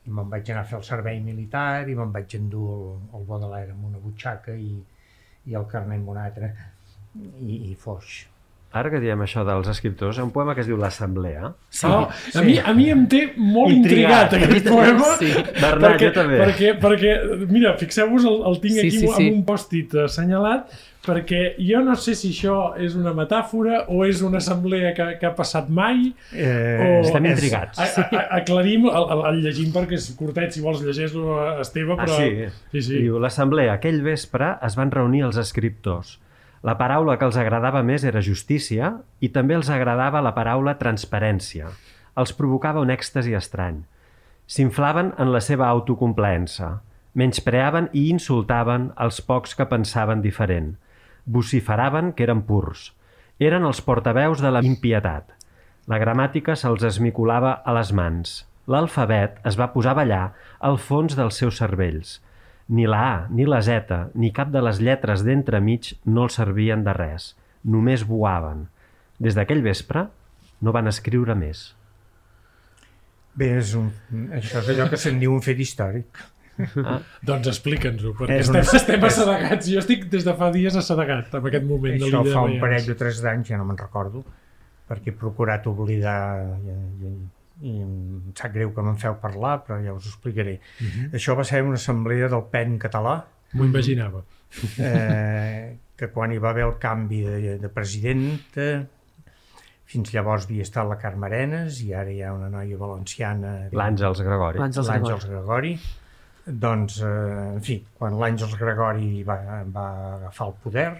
[0.09, 3.29] I me'n vaig anar a fer el servei militar i me'n vaig endur el, el
[3.29, 4.73] Baudelaire amb una butxaca i,
[5.47, 6.51] i el Carner amb una altra
[7.19, 8.25] i, i Foix
[8.77, 11.55] Ara que diem això dels escriptors, un poema que es diu L'Assemblea.
[11.73, 12.03] Sí, oh,
[12.37, 14.51] a, mi, a mi em té molt intrigat, Intrigat.
[14.51, 15.15] aquest poema.
[15.17, 15.31] Sí.
[15.63, 16.37] Bernat, perquè, jo també.
[16.43, 17.15] Perquè, perquè,
[17.49, 19.31] mira, fixeu-vos, el, el tinc Sí, aquí sí, amb sí.
[19.33, 20.77] un pòstit assenyalat,
[21.09, 25.31] perquè jo no sé si això és una metàfora o és una assemblea que, que
[25.31, 26.11] ha passat mai.
[26.37, 27.81] eh, O- Estem intrigats.
[27.81, 31.97] A, a, a, aclarim, el, el, el llegim perquè és curtet, si vols llegeix-lo, Esteve,
[31.97, 32.21] Ah, però...
[32.21, 32.53] sí.
[32.77, 33.01] sí, sí.
[33.09, 36.19] Diu, l'assemblea, aquell vespre es van reunir els escriptors.
[36.67, 41.71] La paraula que els agradava més era justícia i també els agradava la paraula transparència.
[42.19, 43.85] Els provocava un èxtasi estrany.
[44.49, 46.81] S'inflaven en la seva autocomplaença.
[47.15, 50.75] Menyspreaven i insultaven els pocs que pensaven diferent.
[51.27, 52.93] Vociferaven que eren purs.
[53.39, 55.31] Eren els portaveus de la impietat.
[55.87, 58.43] La gramàtica se'ls esmicolava a les mans.
[58.69, 60.25] L'alfabet es va posar a ballar
[60.59, 62.19] al fons dels seus cervells.
[62.69, 66.83] Ni la A, ni la Z, ni cap de les lletres d'entremig no els servien
[66.85, 67.31] de res.
[67.65, 68.67] Només voaven.
[69.19, 70.07] Des d'aquell vespre
[70.61, 71.71] no van escriure més.
[73.39, 73.89] Bé, és un,
[74.35, 76.21] això és allò que se'n diu un fet històric.
[77.23, 79.69] Doncs explica'ns-ho, perquè És estem, una- estem assedegats.
[79.71, 82.55] Jo estic des de fa dies assedegat en aquest moment de Això l'illa fa de
[82.57, 84.25] un parell o tres d'anys, ja no me'n recordo,
[84.91, 86.19] perquè he procurat oblidar
[86.59, 86.75] i,
[87.07, 87.13] i,
[87.61, 90.59] i em sap greu que me'n feu parlar, però ja us ho explicaré.
[90.81, 91.11] Mhm.
[91.19, 94.23] Això va ser una assemblea del PEN català, M'ho imaginava.
[94.79, 98.69] eh, que quan hi va haver el canvi de, de presidenta,
[99.89, 104.21] fins llavors havia estat la Carme Arenas i ara hi ha una noia valenciana, L'Àngels
[104.23, 104.61] Gregori.
[104.61, 105.25] L'Àngels Gregori.
[105.33, 105.79] Gregori.
[106.49, 110.91] Doncs, eh, en fi, quan l'Àngels Gregori va, va agafar el poder,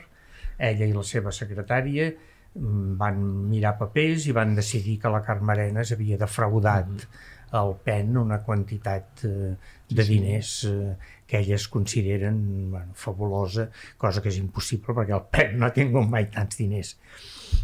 [0.59, 2.09] ella i la seva secretària
[2.55, 3.19] van
[3.51, 7.05] mirar papers i van decidir que la Carme Arenas havia defraudat
[7.57, 9.55] al PEN una quantitat eh,
[9.89, 10.97] de diners eh,
[11.29, 16.09] que elles consideren bueno, fabulosa, cosa que és impossible perquè el PEN no ha tingut
[16.13, 16.91] mai tants diners.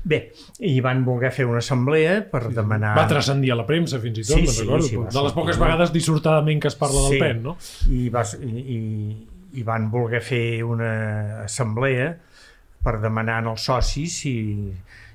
[0.08, 0.30] Bé,
[0.64, 2.94] i van voler fer una assemblea per demanar...
[2.96, 4.88] Va transcendir a la premsa, fins i tot, Sí, me'n sí, recordo.
[4.88, 7.20] sí, de les poques vegades dissortadament que es parla del Sí.
[7.20, 7.56] PEN, no?
[7.92, 8.78] i, va, i,
[9.60, 12.14] i van voler fer una assemblea
[12.84, 14.34] per demanar als socis si,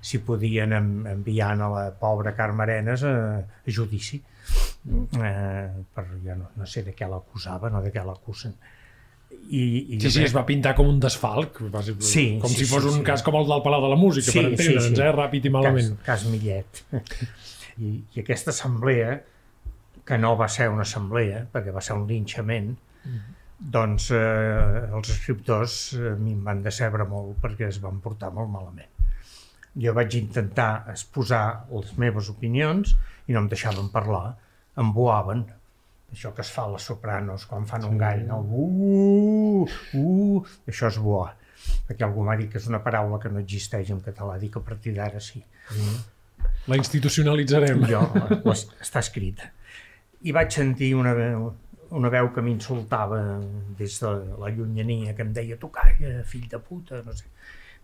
[0.02, 4.20] si podien en, enviar a la pobra Carme Arenas a, a judici.
[4.90, 8.56] Eh, per, ja no, no sé de què l'acusaven o de què l'acusen.
[9.30, 12.08] I, i Sí, sí, es va pintar com un desfalc, bàsicament.
[12.10, 13.06] Sí, com sí, si fos sí, un sí.
[13.06, 15.04] cas com el del Palau de la Música, Sí, per sí, entendre'ns, sí.
[15.06, 15.12] eh?
[15.14, 15.92] Ràpid i malament.
[16.02, 16.82] Cas, cas Millet.
[17.86, 19.20] I, I aquesta assemblea,
[20.10, 22.72] que no va ser una assemblea, perquè va ser un linxament,
[23.60, 28.32] doncs eh, els escriptors eh, a mi em van decebre molt perquè es van portar
[28.36, 28.90] molt malament.
[29.80, 32.96] Jo vaig intentar exposar les meves opinions
[33.28, 34.36] i no em deixaven parlar,
[34.80, 35.46] em boaven.
[36.12, 38.40] això que es fa a les sopranos quan fan un gall, no?
[38.42, 41.20] Uh, uh, això és bo.
[41.86, 44.64] Perquè algú m'ha dit que és una paraula que no existeix en català, dic a
[44.66, 45.44] partir d'ara sí.
[46.68, 47.84] La institucionalitzarem.
[47.92, 48.02] Jo,
[48.44, 49.44] ho es- està escrit.
[50.26, 51.52] I vaig sentir una veu,
[51.92, 53.20] una veu que m'insultava
[53.78, 57.26] des de la llunyania, que em deia, tu calla, fill de puta, no sé.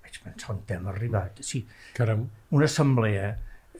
[0.05, 1.39] Vaig pensar on hem arribat.
[1.41, 1.63] Sí,
[1.97, 2.27] Caram.
[2.51, 3.35] una assemblea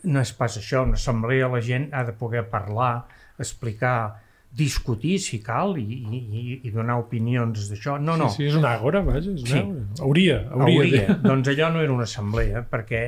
[0.06, 3.06] no és pas això, una assemblea la gent ha de poder parlar,
[3.40, 4.22] explicar,
[4.56, 7.98] discutir si cal i, i, i donar opinions d'això.
[8.00, 9.32] No, no, Sí, sí, és una àgora, vaja.
[9.34, 9.60] És una Sí.
[9.60, 9.86] àgora.
[10.02, 10.76] Hauria, hauria.
[10.82, 11.08] hauria.
[11.08, 13.02] de- doncs allò no era una assemblea perquè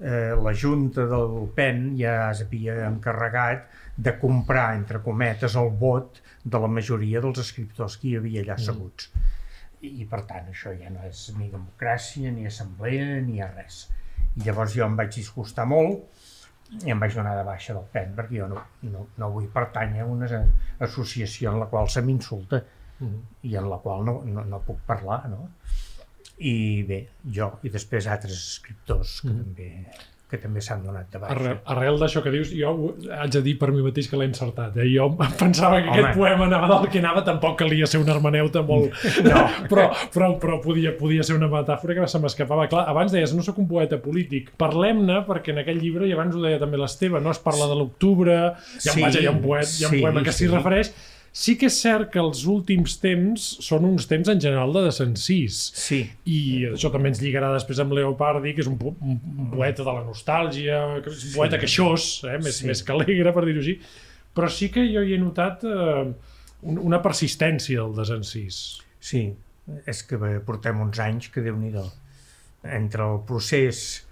[0.00, 6.60] eh, la Junta del PEN ja s'havia encarregat de comprar, entre cometes, el vot de
[6.62, 9.10] la majoria dels escriptors que hi havia allà asseguts.
[9.80, 13.84] I, per tant, això ja no és ni democràcia, ni assemblea, ni res.
[14.36, 16.26] I llavors jo em vaig disgustar molt
[16.84, 20.02] i em vaig donar de baixa del PEN perquè jo no, no, no vull pertànyer
[20.04, 20.28] a una
[20.84, 22.60] associació en la qual se m'insulta
[23.46, 25.48] i en la qual no, no, no puc parlar, no?
[26.38, 27.00] I bé,
[27.34, 29.68] jo i després altres escriptors que també
[30.28, 31.34] que també s'han donat de baixa.
[31.34, 32.72] Arrel, arrel d'això que dius, jo
[33.16, 34.76] haig de dir per mi mateix que l'he encertat.
[34.76, 34.88] Eh?
[34.92, 36.02] Jo em pensava que Home.
[36.02, 38.92] aquest poema anava del que anava, tampoc calia ser un hermeneuta molt...
[39.24, 42.68] No, però, però, però podia, podia ser una metàfora que se m'escapava.
[42.68, 44.52] Clar, abans deies, no sóc un poeta polític.
[44.60, 47.80] Parlem-ne, perquè en aquell llibre, i abans ho deia també l'Esteve, no es parla de
[47.80, 50.34] l'octubre, hi ha, Sí, vaja, hi ha un, poet, hi ha un sí, poema que
[50.34, 50.52] s'hi sí.
[50.52, 50.92] refereix.
[51.32, 55.58] Sí que és cert que els últims temps són uns temps en general de desencís.
[55.78, 56.38] Sí, I
[56.72, 60.02] això també ens lligarà després amb Leopardi, que és un, po un poeta de la
[60.06, 62.38] nostàlgia, que és un poeta queixós, eh?
[62.42, 62.66] més, Sí.
[62.66, 63.76] més que alegre, per dir-ho així.
[64.34, 66.12] Però sí que jo hi he notat eh,
[66.62, 68.80] un- una persistència del desencís.
[69.00, 69.34] sí.
[69.86, 71.68] És que bé, portem uns anys que déu nhi
[72.64, 74.06] Entre el procés,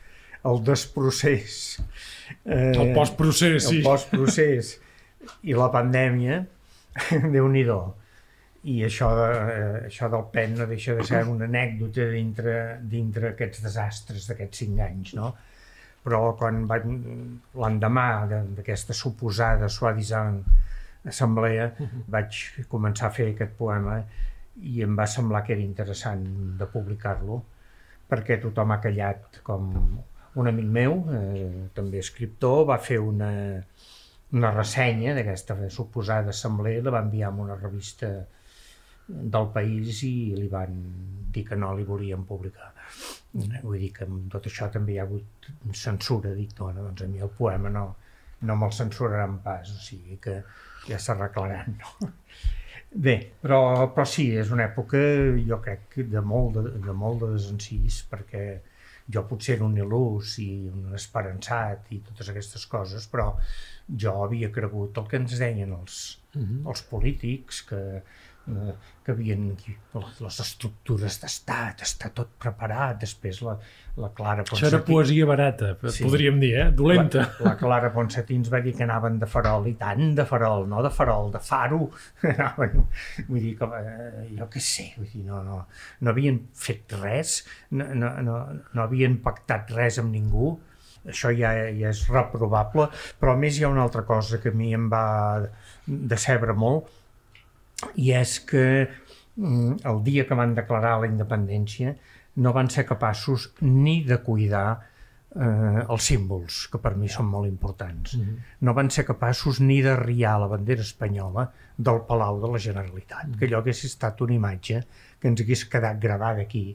[0.44, 1.78] el desprocés,
[2.44, 3.78] eh, El postprocés, sí.
[3.78, 4.80] el postprocés
[5.42, 6.46] i la pandèmia,
[7.34, 7.64] déu nhi
[8.66, 13.28] I això, de, eh, això del PEN no deixa de ser una anècdota dintre, dintre
[13.30, 15.34] aquests desastres d'aquests cinc anys, no?
[16.02, 16.64] Però quan
[17.54, 20.40] l'endemà de- d'aquesta suposada suavitzant
[21.06, 21.70] assemblea
[22.16, 24.00] vaig començar a fer aquest poema
[24.62, 26.26] i em va semblar que era interessant
[26.58, 27.42] de publicar-lo
[28.10, 29.70] perquè tothom ha callat com
[30.36, 33.30] un amic meu, eh, també escriptor, va fer una,
[34.34, 38.10] una ressenya d'aquesta suposada assemblea, la va enviar a una revista
[39.06, 40.80] del país i li van
[41.30, 42.72] dir que no li volien publicar.
[43.36, 47.08] Vull dir que amb tot això també hi ha hagut censura, dic, no, doncs a
[47.10, 47.86] mi el poema no,
[48.48, 50.40] no me'l censuraran pas, o sigui que
[50.88, 52.10] ja s'arreglaran, no?
[53.06, 53.60] Bé, però,
[53.92, 54.98] però sí, és una època,
[55.44, 58.44] jo crec, de molt de, de, molt de desencís, perquè
[59.12, 63.32] jo potser era un il·lus i un esperançat i totes aquestes coses, però
[64.04, 66.00] jo havia cregut el que ens deien els,
[66.72, 67.82] els polítics, que,
[68.48, 69.74] eh, que havien aquí,
[70.20, 73.54] les estructures d'estat, està tot preparat, després la,
[74.02, 76.04] la Clara Això era poesia barata, Sí.
[76.04, 76.66] podríem dir, eh?
[76.74, 77.24] Dolenta.
[77.38, 80.66] la, la Clara Ponsatí ens va dir que anaven de farol, i tant de farol,
[80.68, 81.90] no de farol, de faro.
[82.34, 82.86] anaven,
[83.28, 85.62] vull dir, que, eh, jo què sé, vull dir, no, no,
[86.00, 88.40] no havien fet res, no, no, no,
[88.74, 90.56] no havien pactat res amb ningú,
[91.06, 92.88] això ja, ja és reprovable,
[93.20, 95.04] però a més hi ha una altra cosa que a mi em va
[95.86, 96.90] decebre molt,
[97.94, 98.66] i és que
[99.36, 101.96] mm, el dia que van declarar la independència
[102.36, 104.68] no van ser capaços ni de cuidar
[105.36, 108.16] eh, els símbols, que per mi són molt importants.
[108.60, 113.36] No van ser capaços ni de riar la bandera espanyola del Palau de la Generalitat,
[113.38, 114.82] que allò hagués estat una imatge
[115.20, 116.66] que ens hagués quedat gravada aquí.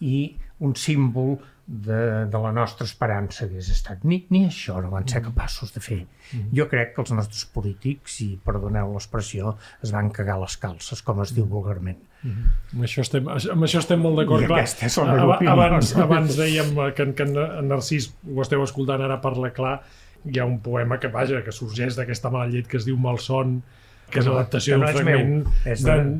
[0.00, 1.38] I un símbol
[1.70, 4.02] de, de la nostra esperança hagués estat.
[4.02, 6.00] Ni, ni això no van ser capaços de fer.
[6.56, 9.52] Jo crec que els nostres polítics, i perdoneu l'expressió,
[9.86, 12.00] es van cagar les calces, com es diu vulgarment.
[12.26, 14.48] Amb això estem, amb això estem molt d'acord.
[14.50, 14.64] Clar.
[14.66, 19.06] és la meva Aba- opinió, Abans, abans dèiem que, que en Narcís, ho esteu escoltant
[19.06, 19.76] ara parla clar,
[20.26, 23.60] hi ha un poema que, vaja, que sorgeix d'aquesta mala llet que es diu Malson,
[24.10, 25.32] que és l'adaptació d'un fragment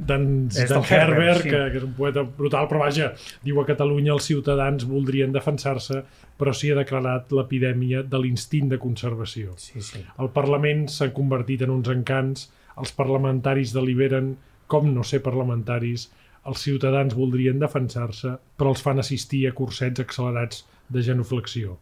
[0.09, 1.51] d'en Herbert, sí.
[1.51, 3.11] que, que és un poeta brutal, però vaja,
[3.47, 6.05] diu a Catalunya els ciutadans voldrien defensar-se,
[6.41, 9.57] però s'hi ha declarat l'epidèmia de l'instint de conservació.
[9.61, 10.01] Sí, sí.
[10.23, 12.49] El Parlament s'ha convertit en uns encants,
[12.81, 14.35] els parlamentaris deliberen
[14.71, 16.09] com no ser parlamentaris,
[16.49, 21.77] els ciutadans voldrien defensar-se, però els fan assistir a cursets accelerats de genuflexió.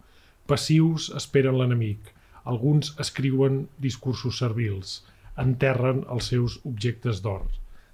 [0.49, 2.11] Passius esperen l'enemic,
[2.49, 5.03] alguns escriuen discursos servils,
[5.39, 7.47] enterren els seus objectes d'or.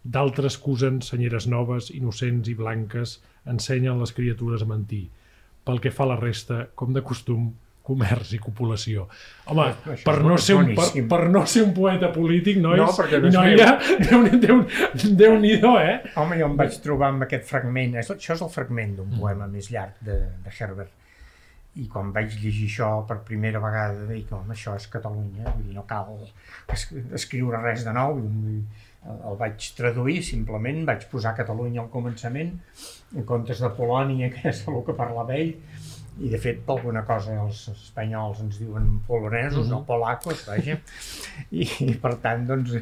[0.04, 5.06] D'altres acusen senyeres noves, innocents i blanques, ensenyen les criatures a mentir.
[5.64, 7.52] Pel que fa a la resta, com de costum,
[7.84, 9.04] comerç i copulació.
[9.52, 12.88] Home, Això per no, ser un, per, per no ser un poeta polític, nois No,
[12.96, 13.74] perquè no noia,
[14.06, 14.62] déu, déu,
[15.20, 15.96] déu nhi eh?
[16.20, 19.68] Home, jo em vaig trobar amb aquest fragment, això és el fragment d'un poema més
[19.72, 20.92] llarg de, de Herbert,
[21.80, 25.74] i quan vaig llegir això per primera vegada dic, home, això és Catalunya, vull dir,
[25.74, 26.12] no cal
[26.70, 26.86] es,
[27.18, 32.54] escriure res de nou, el, vaig traduir simplement, vaig posar Catalunya al començament,
[33.16, 35.54] en comptes de Polònia, que és el que parlava ell,
[36.22, 40.78] i de fet per alguna cosa els espanyols ens diuen polonesos, no polacos, vaja,
[41.50, 42.76] i, i per tant, doncs,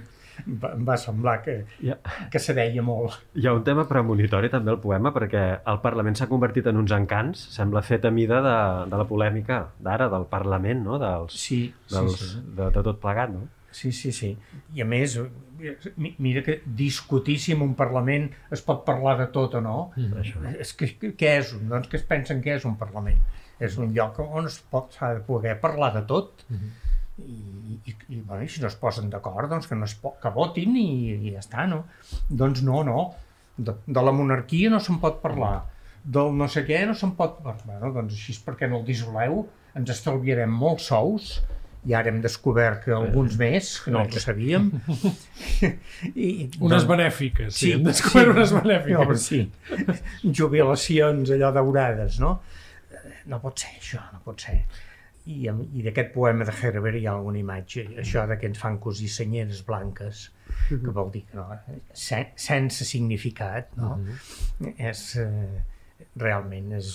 [0.46, 1.98] va- em va semblar que, Ja.
[2.30, 3.12] que se deia molt.
[3.34, 6.92] Hi ha un tema premonitori també al poema perquè el Parlament s'ha convertit en uns
[6.92, 10.98] encants, sembla fet a mida de, de la polèmica d'ara, del Parlament, no?
[10.98, 12.40] dels, Sí, dels, sí, sí.
[12.56, 13.48] De, de tot plegat, no?
[13.72, 14.36] Sí, sí, sí.
[14.74, 15.18] I a més,
[15.96, 19.90] mi- mira que discutir si en un Parlament es pot parlar de tot o no,
[19.96, 20.12] Mm.
[20.20, 20.42] Això.
[20.60, 21.54] és que, què és?
[21.54, 23.18] un- Doncs que es pensen que és un Parlament?
[23.60, 26.44] És un lloc on es pot s'ha de poder parlar de tot.
[27.26, 30.32] I, i, i, bueno, i si no es posen d'acord, doncs que, no es que
[30.34, 31.84] votin i, i ja està, no?
[32.28, 33.06] Doncs no, no.
[33.56, 35.62] De, de la monarquia no se'n pot parlar.
[36.02, 37.78] Del no sé què no se'n pot parlar.
[37.80, 39.44] Bueno, doncs així és perquè no el dissoleu,
[39.78, 41.34] ens estalviarem molts sous,
[41.86, 44.68] i ara hem descobert que alguns més, que no els sabíem.
[46.14, 46.28] I,
[46.60, 49.26] Unes doncs- benèfiques, sí, hem descobert unes No, però benèfiques.
[49.26, 49.40] sí.
[50.38, 52.36] Jubilacions allò daurades, no?
[53.30, 54.60] No pot ser això, no pot ser.
[55.30, 58.78] I, i d'aquest poema de Herbert hi ha alguna imatge, això de que ens fan
[58.82, 60.24] cosir senyeres blanques,
[60.68, 61.44] que vol dir que no,
[61.94, 63.96] se, sense significat, no?
[64.76, 65.62] És, eh,
[66.18, 66.90] realment és,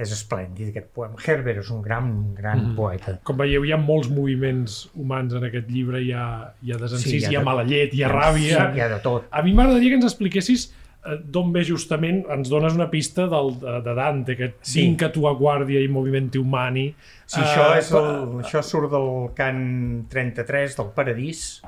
[0.00, 1.20] és esplèndid aquest poema.
[1.20, 3.18] Herbert és un gran, gran poeta.
[3.28, 6.26] Com veieu, hi ha molts moviments humans en aquest llibre, hi ha,
[6.64, 8.56] hi ha desencís, Sí, hi ha hi ha de- mala llet, hi ha ràbia...
[8.72, 9.28] Sí, hi ha de tot.
[9.30, 13.54] A mi m'agradaria que ens expliquessis eh, d'on ve justament, ens dones una pista del,
[13.60, 14.82] de, de Dante, aquest Sí.
[14.82, 16.90] Vinca tua guàrdia i movimenti humani.
[17.24, 18.10] Sí, això, Eh, és el,
[18.42, 19.64] això surt del cant
[20.12, 21.62] 33 del Paradís,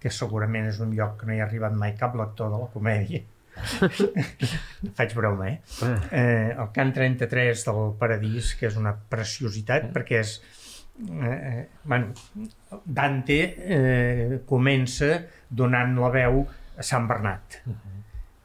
[0.00, 2.70] que segurament és un lloc que no hi ha arribat mai cap lector de la
[2.72, 3.20] comèdia.
[4.96, 5.58] Faig broma, eh?
[6.12, 6.54] eh?
[6.54, 10.38] El cant 33 del Paradís, que és una preciositat, perquè és...
[11.00, 12.12] Eh, eh, bueno,
[12.84, 15.14] Dante eh, comença
[15.48, 16.42] donant la veu
[16.76, 17.62] a Sant Bernat,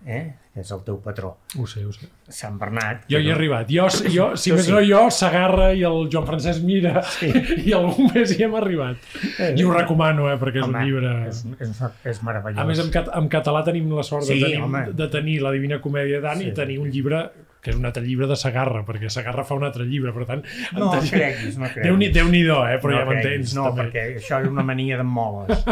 [0.05, 0.35] eh?
[0.55, 1.33] és el teu patró.
[1.59, 2.07] Ho sé, ho sé.
[2.31, 3.03] Sant Bernat...
[3.11, 3.67] Jo hi he arribat.
[3.67, 4.71] Jo, jo si més sí.
[4.71, 7.27] no jo, Sagarra i el Joan Francesc Mira sí.
[7.67, 9.01] i algú més hi hem arribat.
[9.49, 11.15] I ho recomano, eh, perquè és Home, un llibre...
[11.31, 11.81] És, és,
[12.13, 12.61] és meravellós.
[12.63, 14.85] A més, en, cat en català tenim la sort Sí, de, tenir, home.
[14.95, 16.53] de tenir la Divina Comèdia d'Anna Sí.
[16.53, 17.25] i tenir un llibre
[17.65, 20.43] que és un altre llibre de Sagarra, perquè Sagarra fa un altre llibre, per tant...
[20.77, 21.87] No entenc- creguis, no creguis.
[21.89, 22.77] Déu-n'hi- Déu-n'hi-do, eh?
[22.83, 23.55] però no ja m'entens.
[23.57, 23.87] No, també.
[23.89, 25.65] perquè això és una mania d'en Moles.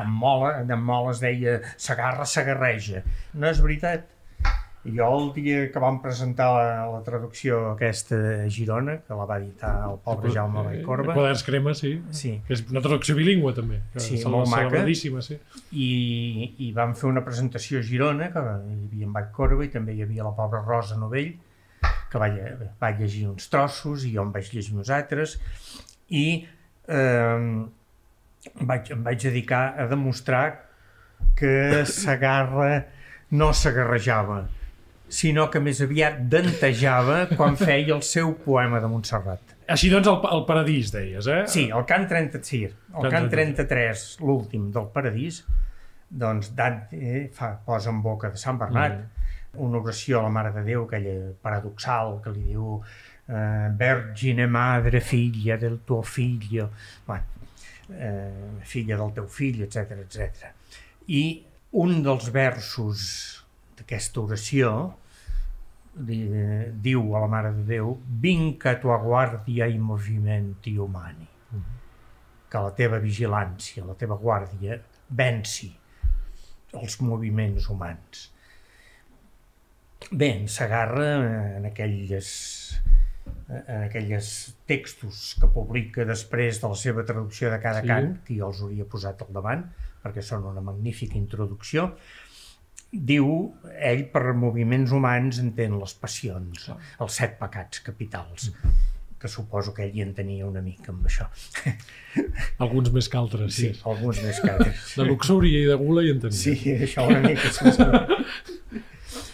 [0.00, 3.02] En Mola, d'en Moles deia Sagarra sagarreja.
[3.34, 4.06] No és veritat.
[4.84, 9.36] Jo el dia que vam presentar la, la traducció aquesta a Girona, que la va
[9.36, 11.90] editar el pobre Jaume Vallcorba, Quaderns crema, sí.
[12.16, 13.82] sí, És una traducció bilingüe, també.
[13.92, 14.70] que Sí, cel- molt maca.
[15.26, 15.36] sí.
[15.76, 15.88] i,
[16.64, 20.00] i vam fer una presentació a Girona, que hi havia en Vallcorba i també hi
[20.06, 21.34] havia la pobra Rosa Novell,
[22.10, 22.28] que va,
[22.80, 25.36] va llegir uns trossos i jo em vaig llegir uns altres,
[26.08, 26.24] i
[26.88, 27.66] eh,
[28.64, 30.46] vaig, em vaig dedicar a demostrar
[31.36, 32.86] que Sagarra
[33.36, 34.40] no s'agarrejava,
[35.10, 39.56] sinó que més aviat dentejava quan feia el seu poema de Montserrat.
[39.70, 41.42] Així doncs, el, el paradís, deies, eh?
[41.50, 45.44] Sí, el cant 30, sí, el Cant cant 33, l'últim del Paradís,
[46.10, 48.98] doncs Dante fa, posa en boca de Sant Bernat
[49.62, 55.00] una oració a la Mare de Déu, aquella paradoxal que li diu eh, Vergine madre
[55.00, 56.70] figlia del tuo figlio,
[57.06, 57.24] bueno,
[57.90, 60.50] eh, filla del teu fill, etc etc.
[61.10, 61.22] I
[61.78, 63.02] un dels versos
[63.78, 64.72] d'aquesta oració
[65.92, 71.28] di, eh, diu a la Mare de Déu vinca tua guàrdia i movimenti umani
[72.50, 74.80] que la teva vigilància, la teva guàrdia
[75.14, 75.70] venci
[76.80, 78.26] els moviments humans.
[80.10, 81.10] Bé, en Sagarra,
[81.58, 82.30] en aquelles,
[83.48, 84.30] en aquelles
[84.66, 87.90] textos que publica després de la seva traducció de cada sí.
[87.90, 89.66] cant, que jo els hauria posat al davant,
[90.02, 91.90] perquè són una magnífica introducció,
[92.90, 93.26] diu,
[93.78, 98.50] ell per moviments humans entén les passions, els set pecats capitals,
[99.20, 101.28] que suposo que ell hi en tenia una mica amb això.
[102.64, 103.68] Alguns més que altres, sí.
[103.68, 104.94] Sí, alguns més que altres.
[104.96, 106.38] De luxúria i de gula hi en tenia.
[106.40, 106.56] Sí,
[106.88, 107.52] això una mica.
[107.52, 108.80] Sí, sí.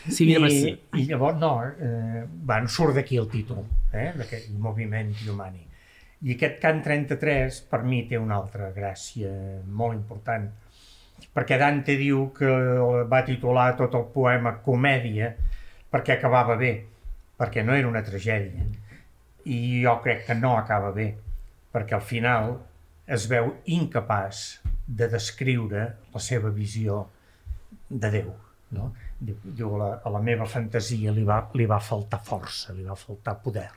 [0.06, 1.00] Sí, mira, I, I...
[1.02, 5.64] I llavors, no, eh, bueno, surt d'aquí el títol, eh, d'aquest moviment humani.
[6.26, 9.30] I aquest cant 33, per mi, té una altra gràcia
[9.66, 10.46] molt important,
[11.36, 12.48] perquè Dante diu que
[13.10, 15.32] va titular tot el poema Comèdia
[15.92, 16.72] perquè acabava bé,
[17.38, 18.64] perquè no era una tragèdia.
[19.46, 21.12] i jo crec que no acaba bé,
[21.70, 22.56] perquè al final
[23.06, 27.04] es veu incapaç de descriure la seva visió
[27.88, 28.32] de Déu.
[28.74, 28.90] No?
[29.20, 32.98] Diu, diu la, a la meva fantasia li va, li va faltar força, li va
[32.98, 33.68] faltar poder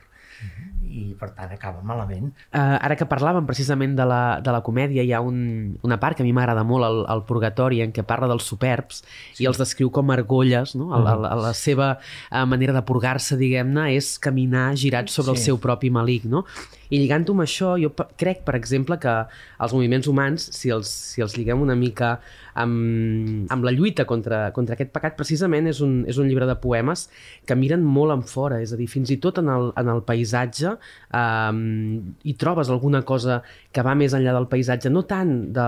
[0.90, 2.30] i per tant acaba malament.
[2.50, 6.18] Uh, ara que parlàvem precisament de la, de la comèdia, hi ha un, una part
[6.18, 9.44] que a mi m'agrada molt, el, el Purgatori, en què parla dels superbs sí.
[9.44, 10.90] i els descriu com argolles, no?
[10.98, 15.38] El, el, la seva uh, manera de purgar-se, diguem-ne, és caminar girat sobre sí.
[15.38, 16.44] el seu propi malic, no?
[16.90, 19.12] I lligant-ho amb això, jo crec, per exemple, que
[19.62, 22.16] els moviments humans, si els, si els lliguem una mica
[22.58, 26.56] amb, amb la lluita contra, contra aquest pecat, precisament és un, és un llibre de
[26.58, 27.06] poemes
[27.46, 30.02] que miren molt en fora, és a dir, fins i tot en el, en el
[30.30, 30.76] paisatge
[31.12, 35.66] um, hi trobes alguna cosa que va més enllà del paisatge, no tant de,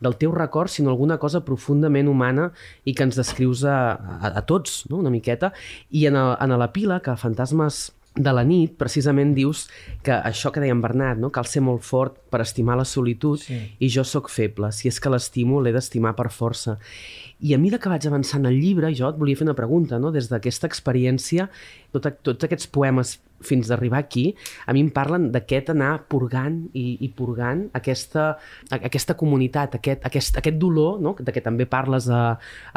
[0.00, 2.50] del teu record, sinó alguna cosa profundament humana
[2.84, 4.98] i que ens descrius a, a, a tots, no?
[4.98, 5.52] una miqueta.
[5.90, 9.66] I en, el, en la pila, que Fantasmes de la nit, precisament dius
[10.04, 11.30] que això que dèiem Bernat, no?
[11.32, 13.56] cal ser molt fort per estimar la solitud sí.
[13.80, 14.68] i jo sóc feble.
[14.72, 16.76] Si és que l'estimo, l'he d'estimar per força.
[17.40, 20.12] I a mesura que vaig avançant el llibre, jo et volia fer una pregunta, no?
[20.12, 21.48] des d'aquesta experiència,
[21.94, 24.32] tot, tots aquests poemes fins d'arribar aquí,
[24.66, 28.32] a mi em parlen d'aquest anar purgant i, i purgant aquesta,
[28.74, 31.14] aquesta comunitat, aquest, aquest, aquest dolor, no?
[31.18, 32.22] de què també parles a,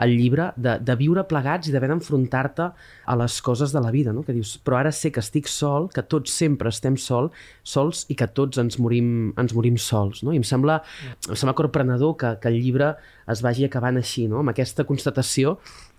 [0.01, 2.69] al llibre, de, de viure plegats i d'haver d'enfrontar-te
[3.05, 4.25] a les coses de la vida, no?
[4.25, 7.31] que dius, però ara sé que estic sol, que tots sempre estem sol,
[7.63, 10.23] sols i que tots ens morim, ens morim sols.
[10.25, 10.33] No?
[10.33, 10.81] I em sembla,
[11.29, 12.93] em sembla corprenedor que, que el llibre
[13.31, 14.41] es vagi acabant així, no?
[14.43, 15.57] amb aquesta constatació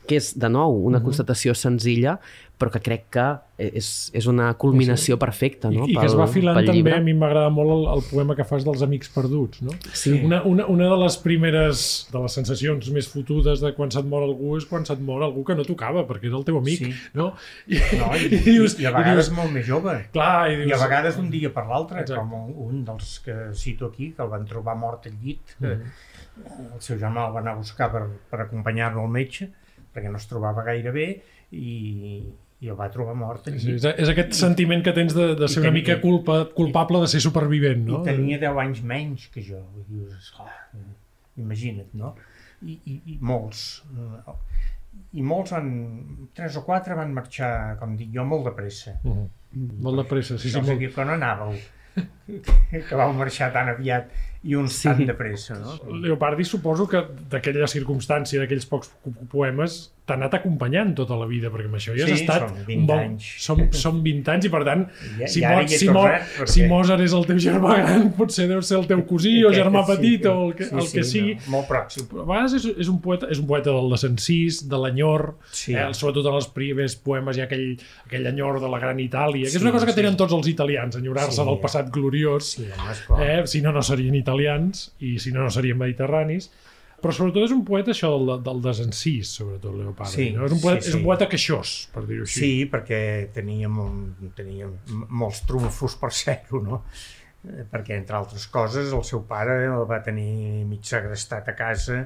[0.09, 1.05] que és, de nou, una uh -huh.
[1.05, 2.19] constatació senzilla,
[2.57, 3.25] però que crec que
[3.59, 5.21] és, és una culminació sí.
[5.21, 5.85] perfecta no?
[5.85, 8.47] I, i que es va filant també, a mi m'agrada molt el, el poema que
[8.49, 9.75] fas dels amics perduts no?
[9.93, 10.15] sí.
[10.25, 14.25] una, una, una de les primeres de les sensacions més fotudes de quan se't mor
[14.25, 16.95] algú és quan se't mor algú que no tocava perquè era el teu amic sí.
[17.13, 17.35] no?
[17.67, 20.57] I, no, i, i, dius, i a vegades i dius, molt més jove clar, i,
[20.57, 22.33] dius, i a vegades un dia per l'altre com
[22.71, 26.81] un dels que cito aquí que el van trobar mort al llit uh -huh el
[26.85, 29.49] seu germà el va anar a buscar per, per acompanyar-lo al metge,
[29.97, 31.07] perquè no es trobava gaire bé,
[31.57, 31.75] i,
[32.61, 33.49] i el va trobar mort.
[33.51, 36.39] Sí, és, és aquest I, sentiment que tens de, de ser tenia, una mica culpa,
[36.57, 38.03] culpable de ser supervivent, no?
[38.03, 39.63] I tenia 10 anys menys que jo.
[39.83, 40.51] I dius, oh,
[41.43, 42.15] imagina't, no?
[42.65, 43.65] I, i, i molts,
[45.17, 45.73] i molts van,
[46.37, 48.97] tres o quatre van marxar, com dic jo, molt de pressa.
[49.05, 49.27] Uh -huh.
[49.85, 50.61] Molt de pressa, sí, sí.
[50.61, 50.95] Molt...
[50.95, 51.55] que no anàveu,
[52.27, 54.11] que vau marxar tan aviat
[54.47, 54.89] i uns sí.
[54.89, 55.75] tan de pressa, no?
[56.03, 58.93] Leopardi suposo que d'aquella circumstància, d'aquells pocs
[59.33, 62.45] poemes, t'ha anat acompanyant tota la vida, perquè amb això ja sí, has estat...
[62.47, 63.01] són 20 bon...
[63.03, 63.31] anys.
[63.43, 66.47] Som, som 20 anys i, per tant, I, si, i Mo si, Mo perquè...
[66.53, 69.83] si Mozart és el teu germà gran, potser deu ser el teu cosí o germà
[69.83, 71.35] sí, petit o el que, sí, el que sí, sigui.
[71.41, 72.07] No, molt pròxim.
[72.13, 75.75] Però a vegades és, és, un poeta, és un poeta del desencís, de l'enyor, sí.
[75.75, 77.67] eh, sobretot en els primers poemes hi ha aquell,
[78.07, 81.01] aquell enyor de la gran Itàlia, que és una cosa que tenen tots els italians,
[81.03, 81.49] enyorar-se sí.
[81.51, 82.16] del passat gloriós.
[82.57, 86.51] Sí, home, eh, si no, no serien italians i si no, no serien mediterranis
[86.97, 90.13] però sobretot és un poeta això del, del desencís, sobretot Leopardi.
[90.15, 90.47] Sí, no?
[90.49, 90.93] és, un poeta, sí, sí.
[90.93, 92.41] és un poeta queixós, per dir-ho així.
[92.41, 93.01] Sí, perquè
[93.35, 94.73] teníem, un, teníem
[95.21, 96.81] molts trumfos per ser-ho, no?
[97.45, 102.01] Eh, perquè, entre altres coses, el seu pare el va tenir mig segrestat a casa.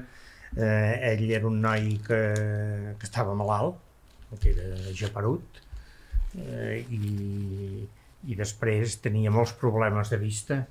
[0.51, 2.21] Eh, ell era un noi que,
[2.99, 3.79] que estava malalt,
[4.43, 5.63] que era japerut,
[6.35, 7.87] eh, i,
[8.29, 10.61] i després tenia molts problemes de vista.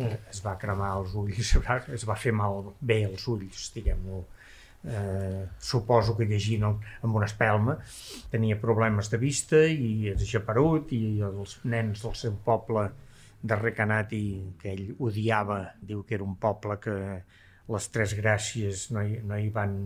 [0.00, 1.54] Es va cremar els ulls,
[1.96, 4.24] es va fer mal bé els ulls, diguem-ho.
[4.80, 7.74] Eh, suposo que llegint amb una espelma
[8.32, 12.86] tenia problemes de vista i és japerut i els nens del seu poble
[13.42, 14.24] de Recanat i
[14.60, 16.96] que ell odiava, diu que era un poble que
[17.70, 19.76] les tres gràcies no hi, no hi van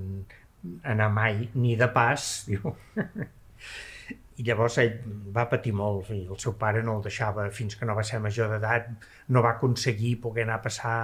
[0.95, 2.63] anar mai ni de pas, diu
[4.37, 4.95] i llavors ell
[5.35, 8.19] va patir molt i el seu pare no el deixava fins que no va ser
[8.23, 8.89] major d'edat
[9.35, 10.97] no va aconseguir poder anar a passar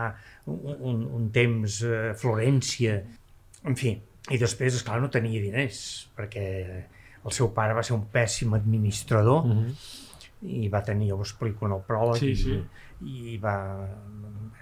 [0.51, 2.97] un, un, un temps a Florència
[3.71, 3.95] en fi,
[4.35, 5.83] i després esclar no tenia diners
[6.17, 6.47] perquè
[7.21, 9.75] el seu pare va ser un pèssim administrador uh -huh.
[10.43, 12.59] i va tenir, ho explico en el pròleg sí, sí.
[13.03, 13.87] i, i va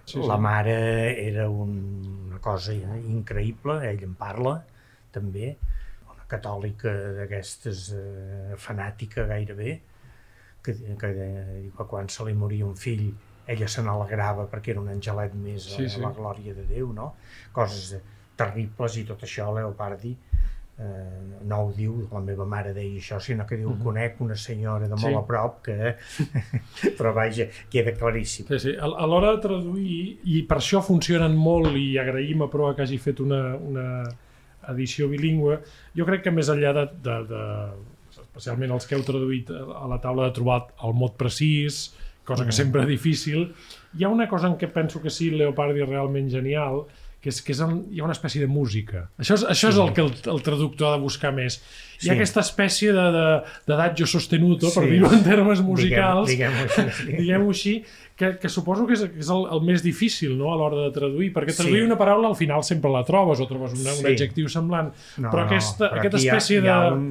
[0.04, 0.76] sí, la mare
[1.26, 1.72] era un,
[2.28, 4.64] una cosa increïble ell en parla
[5.10, 5.56] també
[6.28, 9.78] catòlica d'aquestes eh, fanàtica gairebé,
[10.62, 11.10] que, que,
[11.76, 13.08] que quan se li moria un fill
[13.48, 16.00] ella se n'alegrava perquè era un angelet més sí, a, sí.
[16.04, 17.14] la glòria de Déu, no?
[17.56, 17.96] Coses
[18.38, 20.12] terribles i tot això Leopardi
[20.78, 20.84] eh,
[21.48, 23.84] no ho diu, la meva mare deia això, sinó que diu, mm -hmm.
[23.84, 25.14] conec una senyora de molt sí.
[25.14, 25.96] a prop que...
[26.98, 28.46] però vaja, queda claríssim.
[28.46, 28.76] Sí, sí.
[28.78, 32.82] A, a l'hora de traduir, i per això funcionen molt, i agraïm a Proa que
[32.82, 34.04] hagi fet una, una
[34.72, 35.58] edició bilingüe,
[35.96, 37.42] jo crec que més enllà de, de, de
[38.18, 41.88] especialment els que heu traduït a la taula de trobar el mot precís,
[42.28, 43.48] cosa que sempre és difícil.
[43.96, 46.82] Hi ha una cosa en què penso que sí, Leopardi és realment genial,
[47.18, 49.08] que és que és el, hi ha una espècie de música.
[49.18, 49.74] Això és, això sí.
[49.74, 51.56] és el que el, el traductor ha de buscar més.
[51.98, 52.14] Hi ha Sí.
[52.14, 53.24] aquesta espècie de, de,
[53.66, 54.90] de d'adagio sostenuto, per Sí.
[54.92, 57.16] dir-ho en termes musicals, Diguem- diguem-ho així, sí.
[57.16, 57.74] diguem-ho així,
[58.18, 61.28] que, que suposo que és, és el, el més difícil no, a l'hora de traduir,
[61.36, 61.62] perquè Sí.
[61.62, 64.06] traduir una paraula al final sempre la trobes, o trobes una, un Sí.
[64.12, 64.90] adjectiu semblant,
[65.22, 66.92] No, però no, aquesta, però aquesta aquí hi ha- espècie hi ha de...
[66.96, 67.06] Un...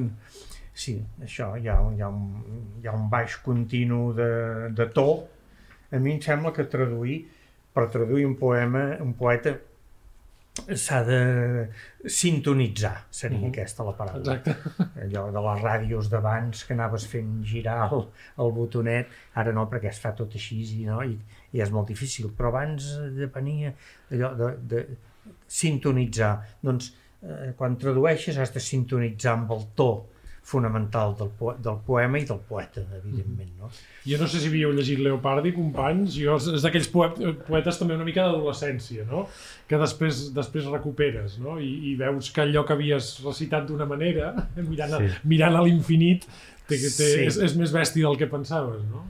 [0.78, 0.94] Sí,
[1.24, 4.28] això, hi ha, hi, ha un, hi ha un baix continu de,
[4.76, 5.06] de to.
[5.90, 7.22] A mi em sembla que traduir,
[7.74, 9.56] per traduir un poema, un poeta,
[10.74, 11.18] s'ha de
[12.06, 13.48] sintonitzar, seria Mhm.
[13.52, 14.34] aquesta la paraula.
[14.36, 14.56] Exacte.
[15.04, 18.06] Allò de les ràdios d'abans que anaves fent girar el,
[18.38, 21.18] el botonet, ara no, perquè es fa tot així i, no, i,
[21.52, 22.86] i és molt difícil, però abans
[23.16, 23.72] depenia
[24.10, 24.86] allò de, de
[25.46, 26.34] sintonitzar.
[26.62, 26.92] Doncs
[27.22, 29.90] eh, quan tradueixes has de sintonitzar amb el to
[30.48, 33.50] fonamental del, po del poema i del poeta, evidentment.
[33.60, 33.68] No?
[34.08, 37.18] Jo no sé si havíeu llegit Leopardi, companys, jo és d'aquells poet,
[37.48, 39.26] poetes també una mica d'adolescència, no?
[39.68, 41.58] que després després recuperes no?
[41.60, 45.10] I, i veus que allò que havies recitat d'una manera, mirant, a, Sí.
[45.28, 46.24] mirant a l'infinit,
[46.68, 47.24] té, té, Sí.
[47.26, 49.06] és, és més bèstia del que pensaves, no?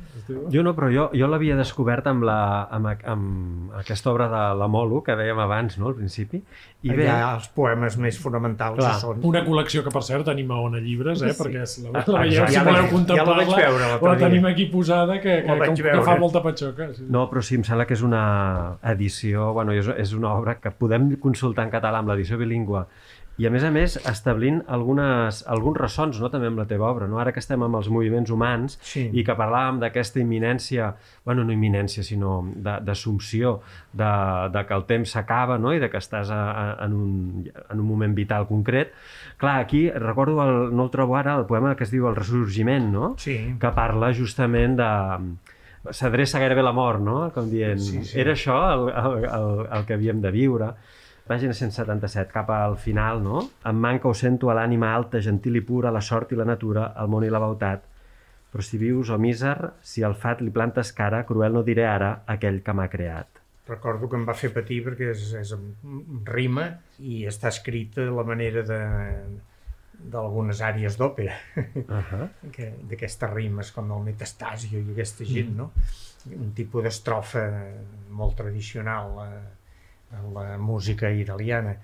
[0.52, 4.66] Jo no, però jo, jo l'havia descobert amb, la, amb, amb aquesta obra de la
[4.68, 6.42] Molo, que dèiem abans, no?, al principi.
[6.84, 8.90] I bé, Allà els poemes més fonamentals Clar.
[9.00, 9.22] són...
[9.24, 11.32] Una col·lecció que, per cert, tenim a Ona Llibres, eh?
[11.32, 11.40] Sí.
[11.42, 13.88] perquè és la, Ah, la veieu, si Ja la voleu ja la vaig contemplar-la, veure
[13.88, 14.28] la dia.
[14.28, 16.90] tenim aquí posada, que, que, La que, que fa molta patxoca.
[16.94, 17.06] Sí.
[17.08, 18.22] no, però sí, em sembla que és una
[18.92, 22.84] edició, bueno, és, és una obra que podem consultar en català amb l'edició bilingüe
[23.38, 27.06] i a més a més establint algunes, alguns ressons no, també amb la teva obra.
[27.06, 27.20] No?
[27.22, 29.04] Ara que estem amb els moviments humans Sí.
[29.12, 30.88] i que parlàvem d'aquesta imminència,
[31.24, 33.60] bueno, no imminència, sinó de- d'assumpció
[33.92, 34.10] de,
[34.52, 35.72] de que el temps s'acaba no?
[35.72, 38.90] i de que estàs a, a, en, un, en un moment vital concret.
[39.38, 42.90] Clar, aquí recordo, el, no el trobo ara, el poema que es diu El ressorgiment,
[42.92, 43.14] no?
[43.18, 43.38] Sí.
[43.60, 44.90] que parla justament de
[45.94, 47.30] s'adreça gairebé a la mort, no?
[47.32, 48.18] Com dient, Sí, sí.
[48.20, 50.72] era això el, el, el, el que havíem de viure.
[51.28, 53.42] Pàgina 177, cap al final, no?
[53.68, 56.92] Em manca o sento a l'ànima alta, gentil i pura, la sort i la natura,
[56.96, 57.84] el món i la bautat.
[58.50, 62.22] Però si vius, o míser, si al fat li plantes cara, cruel no diré ara
[62.26, 63.28] aquell que m'ha creat.
[63.68, 65.52] Recordo que em va fer patir perquè és, és
[66.24, 66.70] rima
[67.04, 68.80] i està escrit a la manera de
[69.98, 72.28] d'algunes àrees d'òpera, Uh -huh.
[72.52, 75.72] que- d'aquestes rimes com el metastasio i aquesta gent, no?
[76.30, 77.42] Un tipus d'estrofa
[78.10, 79.40] molt tradicional eh,
[80.34, 81.76] la música italiana.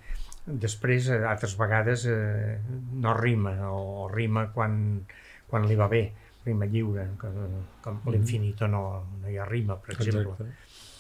[0.47, 2.59] Després, eh, altres vegades, eh,
[3.01, 5.05] no rima, o rima quan,
[5.49, 6.03] quan li va bé,
[6.45, 7.31] rima lliure, que,
[7.85, 8.83] com l'infinito no,
[9.23, 10.35] no hi ha rima, per exemple.
[10.35, 10.53] Exacte.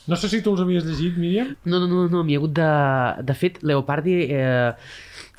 [0.06, 1.54] No sé si tu els havies llegit, Míriam.
[1.64, 2.70] No, no, no, no m'hi ha hagut de...
[3.24, 4.72] De fet, Leopardi eh,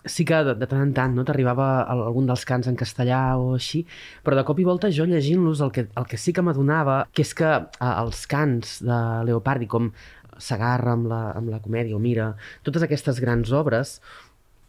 [0.05, 3.37] sí que de, de tant en tant no, t'arribava al- algun dels cants en castellà
[3.41, 3.83] o així,
[4.25, 7.21] però de cop i volta jo llegint-los el, que, el que sí que m'adonava que
[7.25, 9.91] és que eh, els cants de Leopardi, com
[10.37, 12.31] Sagarra amb la, amb la comèdia o Mira,
[12.63, 13.99] totes aquestes grans obres,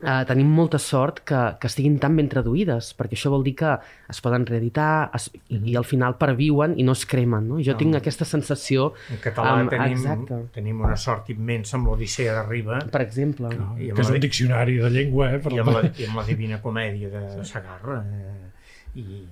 [0.03, 3.71] eh, tenim molta sort que, que estiguin tan ben traduïdes, perquè això vol dir que
[4.13, 7.49] es poden reeditar es, i, i al final perviuen i no es cremen.
[7.49, 7.57] No?
[7.65, 7.79] Jo No.
[7.81, 10.41] tinc aquesta sensació, En català Amb- tenim, exacte.
[10.55, 13.49] tenim una sort immensa amb l'Odissea de Riba per exemple...
[13.81, 15.39] i amb, Que és la, un diccionari de llengua, eh?
[15.41, 18.03] Per i amb, la, i amb la Divina Comèdia de Sagarra.
[18.05, 19.25] Eh, i,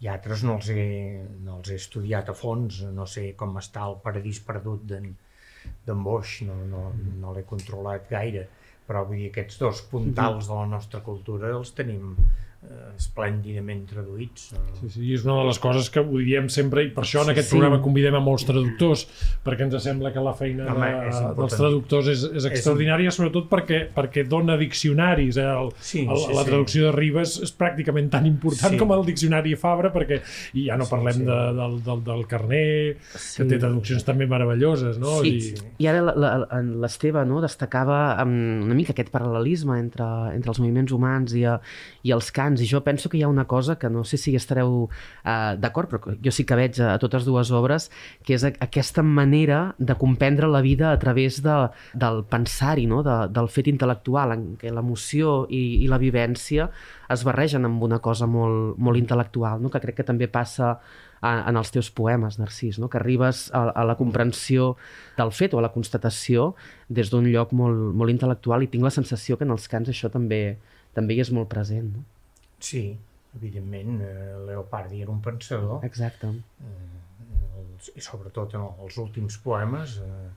[0.00, 3.84] I altres no els, he, no els he estudiat a fons, no sé com està
[3.84, 5.10] el paradís perdut d'en
[5.86, 6.82] d'en Boix, no, no,
[7.20, 8.46] no l'he controlat gaire,
[8.86, 12.14] però vull dir, aquests dos puntals de la nostra cultura els tenim
[12.96, 14.48] esplèndidament traduïts.
[14.80, 17.28] Sí, sí, és una de les coses que ho diem sempre i per això en
[17.28, 17.54] Sí, aquest sí.
[17.56, 19.04] programa convidem a molts traductors
[19.44, 23.48] perquè ens sembla que la feina Home, de, és dels traductors és, és extraordinària sobretot
[23.52, 25.44] perquè, perquè dona diccionaris eh?
[25.46, 26.48] el, Sí, el, sí, la sí.
[26.50, 28.78] traducció de Ribes és pràcticament tan important Sí.
[28.80, 30.20] com el diccionari Fabra perquè
[30.54, 31.24] i ja no Sí, parlem sí.
[31.28, 33.42] De, del, del, del Carner Sí.
[33.42, 35.20] que té traduccions també meravelloses no?
[35.22, 35.54] Sí, I, sí.
[35.78, 40.50] I ara la- la- en l'Esteve no, destacava um, una mica aquest paral·lelisme entre, entre
[40.50, 41.58] els moviments humans i, uh,
[42.02, 44.36] i els cants, i jo penso que hi ha una cosa que no sé si
[44.38, 47.90] estareu uh, d'acord, però jo sí que veig a, totes dues obres,
[48.24, 51.56] que és aquesta manera de comprendre la vida a través de,
[51.94, 53.02] del pensar-hi, no?
[53.06, 56.70] de, del fet intel·lectual, en què l'emoció i, i la vivència
[57.10, 59.70] es barregen amb una cosa molt, molt intel·lectual, no?
[59.74, 60.76] que crec que també passa
[61.20, 62.88] a- en els teus poemes, Narcís, no?
[62.92, 64.74] que arribes a, a la comprensió
[65.18, 66.54] del fet o a la constatació
[66.88, 70.10] des d'un lloc molt, molt intel·lectual i tinc la sensació que en els cants això
[70.12, 70.58] també
[70.96, 71.90] també hi és molt present.
[71.92, 72.04] No?
[72.58, 72.98] Sí,
[73.36, 76.26] evidentment, eh, Leopardi era un pensador, Exacte.
[76.26, 80.30] eh, els, i sobretot en els últims poemes, eh,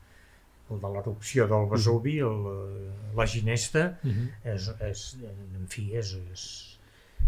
[0.70, 4.28] el de l'erupció del Vesuvi, el, eh, la ginesta, Mhm.
[4.44, 5.18] és, és,
[5.56, 6.44] en fi, és, és,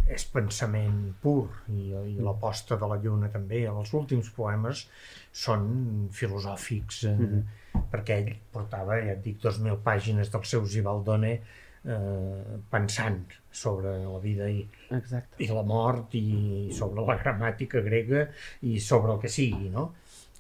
[0.08, 3.64] és pensament pur i, i la posta de la lluna també.
[3.70, 4.88] Els últims poemes
[5.32, 7.82] són filosòfics eh, mm -hmm.
[7.92, 11.40] perquè ell portava, ja et dic, 2.000 pàgines del seu Gibaldone
[11.86, 15.42] eh, pensant sobre la vida i, Exacte.
[15.44, 18.28] i la mort i sobre la gramàtica grega
[18.68, 19.92] i sobre el que sigui, no?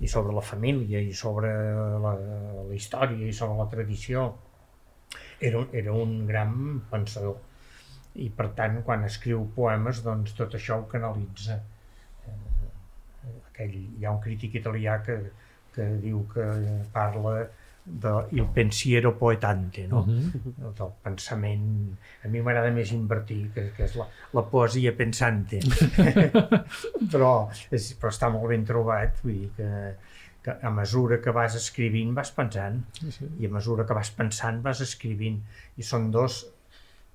[0.01, 1.51] I sobre la família i sobre
[2.01, 4.29] la, la història i sobre la tradició.
[5.41, 7.39] Era, era un gran pensador
[8.21, 11.55] i per tant quan escriu poemes doncs tot això ho canalitza
[12.27, 12.35] eh,
[13.49, 15.17] aquell, hi ha un crític italià que,
[15.75, 16.45] que diu que
[16.93, 17.35] parla
[17.86, 20.03] de il pensiero poetante no?
[20.05, 20.53] Mhm.
[20.77, 21.65] del pensament
[22.23, 24.05] a mi m'agrada més invertir que, que és la,
[24.38, 25.59] la poesia pensante
[27.11, 27.34] però,
[27.71, 29.69] és, però està molt ben trobat vull dir que,
[30.45, 33.29] que a mesura que vas escrivint vas pensant Sí, sí.
[33.41, 35.41] i a mesura que vas pensant vas escrivint
[35.77, 36.43] i són dos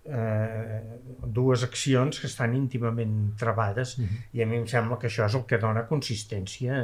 [0.09, 0.81] eh,
[1.27, 3.97] dues accions que estan íntimament trebades
[4.33, 6.79] i a mi em sembla que això és el que dona consistència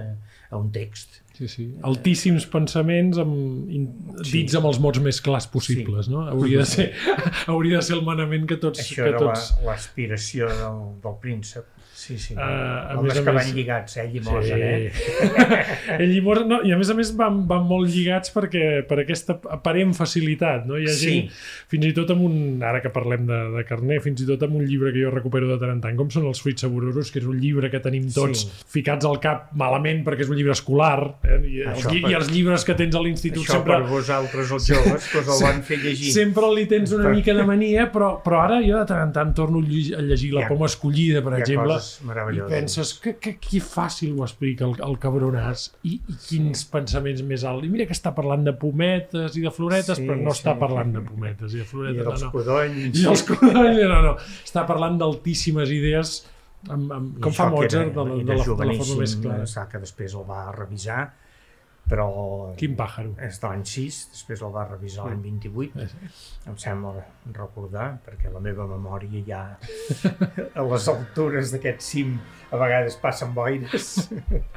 [0.51, 1.64] a un text Sí, sí.
[1.89, 3.87] Altíssims pensaments amb, in,
[4.20, 4.43] Sí.
[4.43, 6.27] dits amb els mots més clars possibles, no?
[6.29, 6.91] Hauria de ser,
[7.53, 8.83] hauria de ser el manament que tots...
[8.85, 9.55] això que era la- tots...
[9.64, 11.64] l'aspiració del, del príncep
[12.03, 12.35] sí, sí.
[12.37, 14.93] Ah, a homes més a que més- van lligats, eh, Llimosa, eh?
[15.99, 19.39] el Llimós, no, I a més a més van, van molt lligats perquè, per aquesta
[19.55, 20.67] aparent facilitat.
[20.69, 20.79] No?
[20.81, 21.07] Hi ha Sí.
[21.11, 21.31] gent,
[21.73, 22.37] fins i tot amb un...
[22.63, 25.49] Ara que parlem de, de carner, fins i tot amb un llibre que jo recupero
[25.51, 28.09] de tant en tant, com són els fruits saborosos, que és un llibre que tenim
[28.13, 28.49] tots Sí.
[28.79, 31.15] ficats al cap malament perquè és un llibre escolar.
[31.23, 31.39] Eh?
[31.43, 33.79] I, els, Això per- I els llibres que tens a l'institut Això sempre...
[33.81, 36.13] per vosaltres, els joves, que us el van fer llegir.
[36.15, 39.35] Sempre li tens una mica de mania, però, però ara jo de tant en tant
[39.37, 41.45] torno a llegir, La poma escollida, per hi ha
[42.01, 46.64] coses i penses que, que, que fàcil ho explica el, el cabronàs i, i quins
[46.72, 47.66] pensaments més alts.
[47.66, 50.61] I mira que està parlant de pometes i de floretes, Sí, però no està sí.
[50.61, 52.05] parlant de pometes i de I floretes.
[52.07, 52.32] dels no, no.
[52.36, 53.01] codonys.
[53.03, 54.14] I els codonys, no, no.
[54.45, 56.14] Està parlant d'altíssimes idees
[56.70, 59.01] amb, amb, I com fa Mozart, de, era- la, era de, la, de la forma
[59.03, 59.47] més clara.
[59.53, 61.01] Clar, que després el va revisar,
[61.93, 62.09] però
[62.57, 63.12] Quin pàjaro.
[63.20, 65.86] és de l'any 6, després el va revisar l'any 28,
[66.49, 66.95] em sembla
[67.36, 69.43] recordar, perquè la meva memòria ja
[70.59, 72.16] a les altures d'aquest cim
[72.53, 73.90] a vegades passen boires,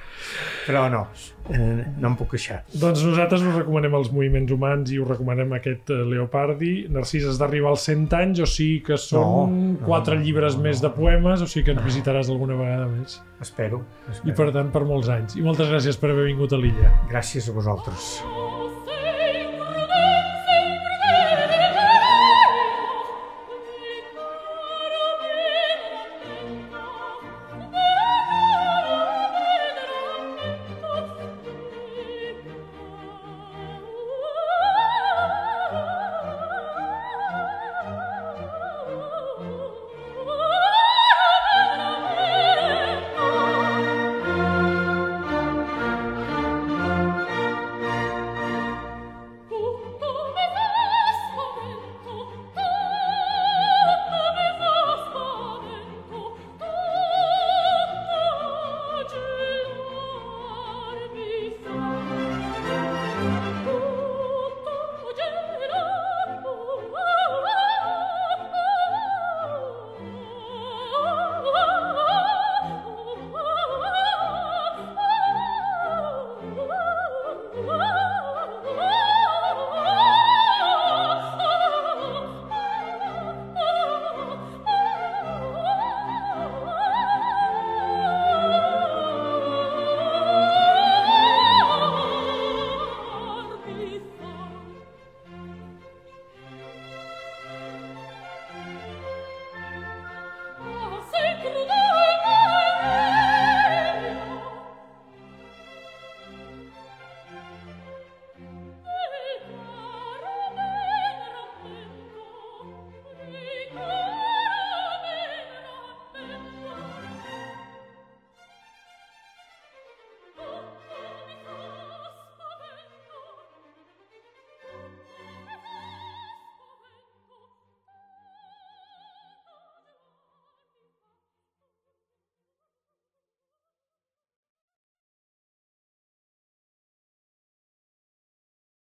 [0.68, 1.08] però no,
[1.50, 2.62] eh, no em puc queixar.
[2.74, 6.74] Doncs nosaltres us recomanem els moviments humans i us recomanem aquest eh, Leopardi.
[6.96, 9.46] Narcís has d'arribar als 100 anys, o sigui que són No,
[9.78, 10.88] no, quatre no, llibres no, més no.
[10.90, 13.20] de poemes, o sigui que ens visitaràs alguna vegada més.
[13.42, 14.36] Espero, I espero.
[14.42, 15.36] per tant, per molts anys.
[15.40, 16.94] I moltes gràcies per haver vingut a l'illa.
[17.12, 18.16] Gràcies a vosaltres.